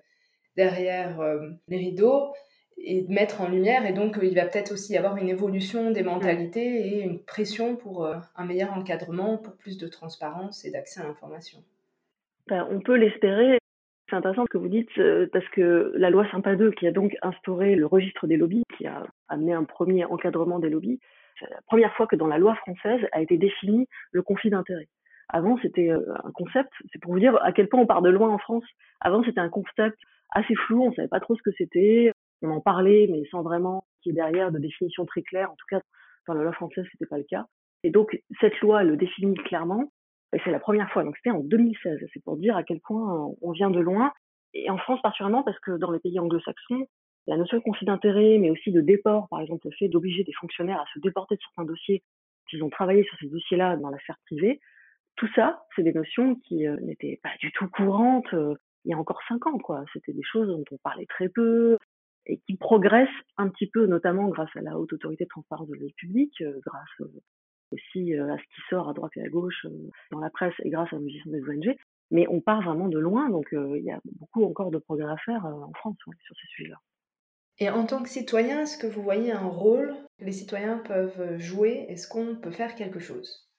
[0.57, 2.33] derrière euh, les rideaux
[2.77, 3.87] et de mettre en lumière.
[3.87, 7.77] Et donc, il va peut-être aussi y avoir une évolution des mentalités et une pression
[7.77, 11.63] pour un meilleur encadrement, pour plus de transparence et d'accès à l'information.
[12.47, 13.59] Ben, on peut l'espérer.
[14.09, 14.89] C'est intéressant ce que vous dites
[15.31, 18.87] parce que la loi Sympa 2, qui a donc instauré le registre des lobbies, qui
[18.87, 21.01] a amené un premier encadrement des lobbies,
[21.41, 24.89] c'est la première fois que dans la loi française a été défini le conflit d'intérêts.
[25.29, 28.11] Avant, c'était euh, un concept, c'est pour vous dire à quel point on part de
[28.11, 28.65] loin en France.
[29.01, 29.99] Avant, c'était un concept
[30.31, 32.13] assez flou, on savait pas trop ce que c'était.
[32.43, 35.51] On en parlait, mais sans vraiment qu'il y ait derrière de définition très claire.
[35.51, 35.81] En tout cas,
[36.27, 37.47] dans la loi française, c'était pas le cas.
[37.83, 39.93] Et donc, cette loi le définit clairement.
[40.33, 41.05] Et c'est la première fois.
[41.05, 41.99] Donc, c'était en 2016.
[42.13, 44.13] C'est pour dire à quel point on vient de loin.
[44.55, 46.87] Et en France, particulièrement, parce que dans les pays anglo-saxons,
[47.27, 50.33] la notion de conflit d'intérêt, mais aussi de déport, par exemple le fait d'obliger des
[50.33, 52.03] fonctionnaires à se déporter de certains dossiers
[52.49, 54.61] s'ils ont travaillé sur ces dossiers-là dans la sphère privée,
[55.17, 58.55] tout ça, c'est des notions qui euh, n'étaient pas du tout courantes euh,
[58.85, 59.59] il y a encore cinq ans.
[59.59, 59.85] quoi.
[59.93, 61.77] C'était des choses dont on parlait très peu
[62.25, 65.75] et qui progressent un petit peu, notamment grâce à la haute autorité de transparence de
[65.75, 67.11] la publique, euh, grâce
[67.73, 69.67] aussi à ce qui sort à droite et à gauche
[70.11, 71.77] dans la presse et grâce à la musiciens des ONG.
[72.11, 75.17] Mais on part vraiment de loin, donc il y a beaucoup encore de progrès à
[75.19, 76.79] faire en France sur ces sujets-là.
[77.61, 81.39] Et en tant que citoyen, est-ce que vous voyez un rôle que les citoyens peuvent
[81.39, 81.85] jouer?
[81.89, 83.51] Est-ce qu'on peut faire quelque chose?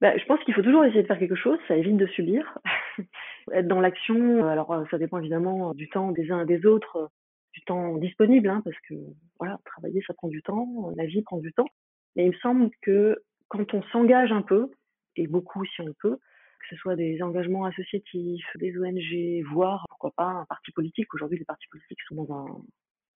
[0.00, 2.58] Bah, je pense qu'il faut toujours essayer de faire quelque chose, ça évite de subir.
[3.52, 7.10] Être dans l'action, alors ça dépend évidemment du temps des uns et des autres,
[7.52, 8.94] du temps disponible, hein, parce que
[9.38, 11.68] voilà, travailler ça prend du temps, la vie prend du temps.
[12.16, 14.70] Mais il me semble que quand on s'engage un peu,
[15.16, 20.12] et beaucoup si on peut, que ce soit des engagements associatifs, des ONG, voire pourquoi
[20.16, 21.12] pas un parti politique.
[21.14, 22.62] Aujourd'hui, les partis politiques sont dans un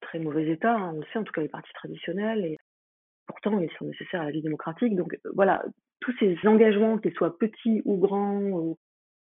[0.05, 2.57] très mauvais état, hein, on le sait, en tout cas les partis traditionnels, et
[3.26, 4.94] pourtant ils sont nécessaires à la vie démocratique.
[4.96, 5.64] Donc euh, voilà,
[6.00, 8.76] tous ces engagements, qu'ils soient petits ou grands,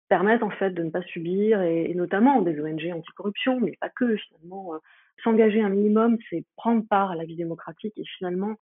[0.10, 4.16] permettent en fait de ne pas subir, et, notamment des ONG anticorruption, mais pas que
[4.18, 4.74] finalement.
[4.74, 4.80] Euh,
[5.24, 8.56] s'engager un minimum, c'est prendre part à la vie démocratique, et finalement,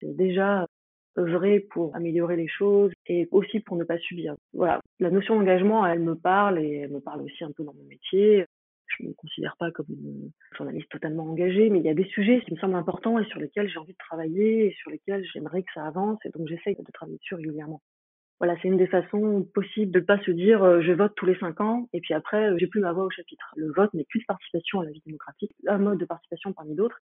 [0.00, 0.66] c'est déjà
[1.18, 4.36] œuvrer pour améliorer les choses et aussi pour ne pas subir.
[4.52, 7.74] Voilà, la notion d'engagement, elle me parle et elle me parle aussi un peu dans
[7.74, 8.46] mon métier
[8.88, 12.06] je ne me considère pas comme une journaliste totalement engagée, mais il y a des
[12.06, 15.24] sujets qui me semblent importants et sur lesquels j'ai envie de travailler et sur lesquels
[15.32, 17.82] j'aimerais que ça avance et donc j'essaye de travailler dessus régulièrement.
[18.38, 21.24] Voilà, c'est une des façons possibles de ne pas se dire euh, je vote tous
[21.24, 23.54] les cinq ans et puis après euh, j'ai plus ma voix au chapitre.
[23.56, 27.00] Le vote n'est qu'une participation à la vie démocratique, un mode de participation parmi d'autres.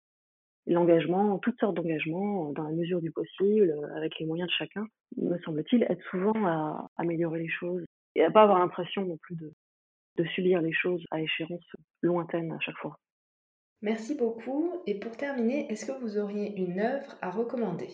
[0.67, 4.87] L'engagement, toutes sortes d'engagements, dans la mesure du possible, euh, avec les moyens de chacun,
[5.17, 9.35] me semble-t-il, être souvent à améliorer les choses et à pas avoir l'impression non plus
[9.35, 9.53] de,
[10.17, 11.65] de subir les choses à échéance
[12.03, 12.99] lointaine à chaque fois.
[13.83, 14.83] Merci beaucoup.
[14.87, 17.89] Et pour terminer, est-ce que vous auriez une œuvre à recommander?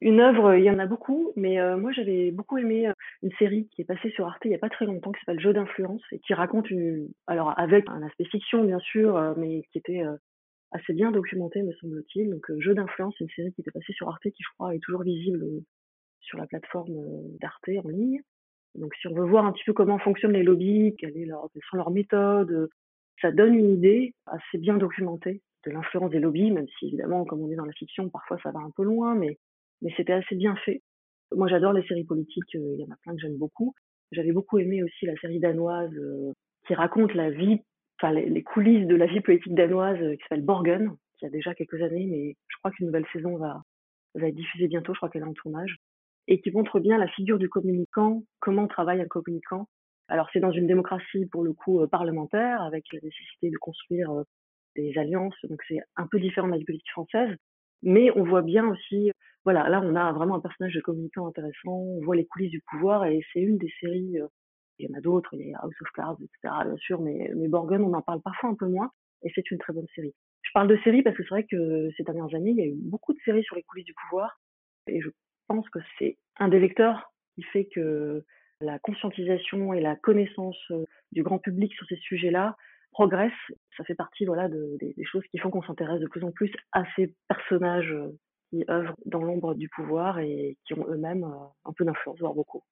[0.00, 3.30] Une œuvre, il y en a beaucoup, mais euh, moi j'avais beaucoup aimé euh, une
[3.38, 5.52] série qui est passée sur Arte il n'y a pas très longtemps, qui s'appelle Jeu
[5.52, 7.08] d'influence, et qui raconte une...
[7.28, 10.02] Alors avec un aspect fiction bien sûr, euh, mais qui était
[10.72, 12.30] assez bien documenté me semble-t-il.
[12.30, 15.02] Donc Jeu d'influence, une série qui était passée sur Arte qui je crois est toujours
[15.02, 15.44] visible
[16.20, 16.94] sur la plateforme
[17.40, 18.22] d'Arte en ligne.
[18.74, 21.14] Donc si on veut voir un petit peu comment fonctionnent les lobbies, quelles,
[21.70, 22.68] sont leurs méthodes,
[23.20, 27.40] ça donne une idée assez bien documentée de l'influence des lobbies, même si évidemment, comme
[27.40, 29.38] on est dans la fiction, parfois ça va un peu loin, mais,
[29.80, 30.82] mais c'était assez bien fait.
[31.34, 33.74] Moi j'adore les séries politiques, il y en a plein que j'aime beaucoup.
[34.10, 35.94] J'avais beaucoup aimé aussi la série danoise
[36.66, 37.60] qui raconte la vie,
[38.00, 41.80] enfin les, coulisses de la vie politique danoise qui s'appelle Borgen, qui a déjà quelques
[41.82, 43.62] années, mais je crois qu'une nouvelle saison va,
[44.14, 45.76] va être diffusée bientôt, je crois qu'elle est en tournage
[46.28, 49.68] et qui montre bien la figure du communicant, comment travaille un communicant.
[50.08, 54.10] Alors c'est dans une démocratie pour le coup euh, parlementaire, avec la nécessité de construire
[54.10, 54.24] euh,
[54.76, 57.30] des alliances, donc c'est un peu différent de la politique française,
[57.82, 59.10] mais on voit bien aussi,
[59.44, 62.62] voilà, là on a vraiment un personnage de communicant intéressant, on voit les coulisses du
[62.70, 64.26] pouvoir, et c'est une des séries, euh,
[64.78, 66.54] il y en a d'autres, il y a House of Cards, etc.
[66.64, 68.90] bien sûr, mais, mais Borgen, on en parle parfois un peu moins,
[69.22, 70.14] et c'est une très bonne série.
[70.42, 72.66] Je parle de séries parce que c'est vrai que ces dernières années, il y a
[72.66, 74.40] eu beaucoup de séries sur les coulisses du pouvoir,
[74.88, 75.10] et je
[75.48, 78.24] pense que c'est un des vecteurs qui fait que
[78.60, 82.56] la conscientisation et la connaissance euh, du grand public sur ces sujets-là
[82.92, 83.32] progresse.
[83.76, 86.84] Ça fait partie voilà, des, choses qui font qu'on s'intéresse de plus en plus à
[86.96, 88.16] ces personnages euh,
[88.50, 92.34] qui œuvrent dans l'ombre du pouvoir et qui ont eux-mêmes euh, un peu d'influence, voire
[92.34, 92.62] beaucoup.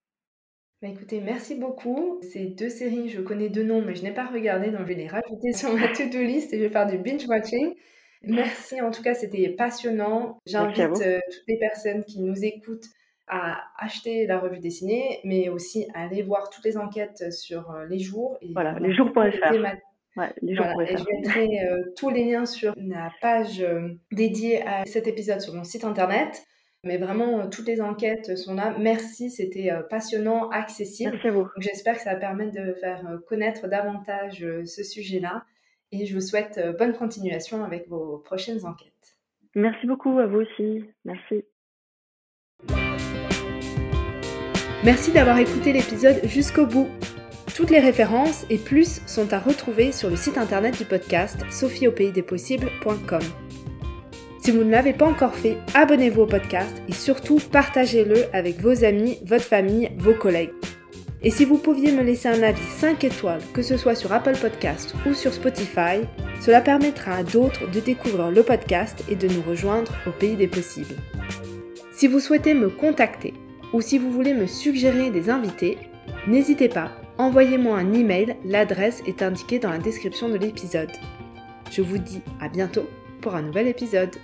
[0.82, 2.20] Bah écoutez, merci beaucoup.
[2.22, 4.94] Ces deux séries, je connais deux noms, mais je n'ai pas regardé, donc je vais
[4.94, 7.74] les rajouter sur ma to-do list et je vais faire du binge watching.
[8.22, 10.38] Merci, en tout cas, c'était passionnant.
[10.46, 12.86] J'invite euh, toutes les personnes qui nous écoutent
[13.26, 17.86] à acheter la revue dessinée, mais aussi à aller voir toutes les enquêtes sur euh,
[17.86, 18.36] les jours.
[18.42, 19.54] Et voilà, les jours.fr.
[20.16, 23.64] Ouais, les jours et je mettrai euh, tous les liens sur la page
[24.10, 26.44] dédiée à cet épisode sur mon site internet.
[26.82, 28.74] Mais vraiment, toutes les enquêtes sont là.
[28.78, 31.12] Merci, c'était passionnant, accessible.
[31.12, 31.46] Merci à vous.
[31.58, 35.44] J'espère que ça va permettre de faire connaître davantage ce sujet-là
[35.93, 39.16] et je vous souhaite euh, bonne continuation avec vos prochaines enquêtes.
[39.55, 40.84] Merci beaucoup à vous aussi.
[41.05, 41.45] Merci.
[44.84, 46.88] Merci d'avoir écouté l'épisode jusqu'au bout.
[47.55, 53.20] Toutes les références et plus sont à retrouver sur le site internet du podcast sophieaupaysdespossibles.com.
[54.38, 58.84] Si vous ne l'avez pas encore fait, abonnez-vous au podcast et surtout partagez-le avec vos
[58.84, 60.53] amis, votre famille, vos collègues.
[61.22, 64.38] Et si vous pouviez me laisser un avis 5 étoiles, que ce soit sur Apple
[64.40, 66.00] Podcast ou sur Spotify,
[66.40, 70.48] cela permettra à d'autres de découvrir le podcast et de nous rejoindre au pays des
[70.48, 70.94] possibles.
[71.92, 73.34] Si vous souhaitez me contacter
[73.74, 75.76] ou si vous voulez me suggérer des invités,
[76.26, 80.90] n'hésitez pas, envoyez-moi un email, l'adresse est indiquée dans la description de l'épisode.
[81.70, 82.88] Je vous dis à bientôt
[83.20, 84.16] pour un nouvel épisode.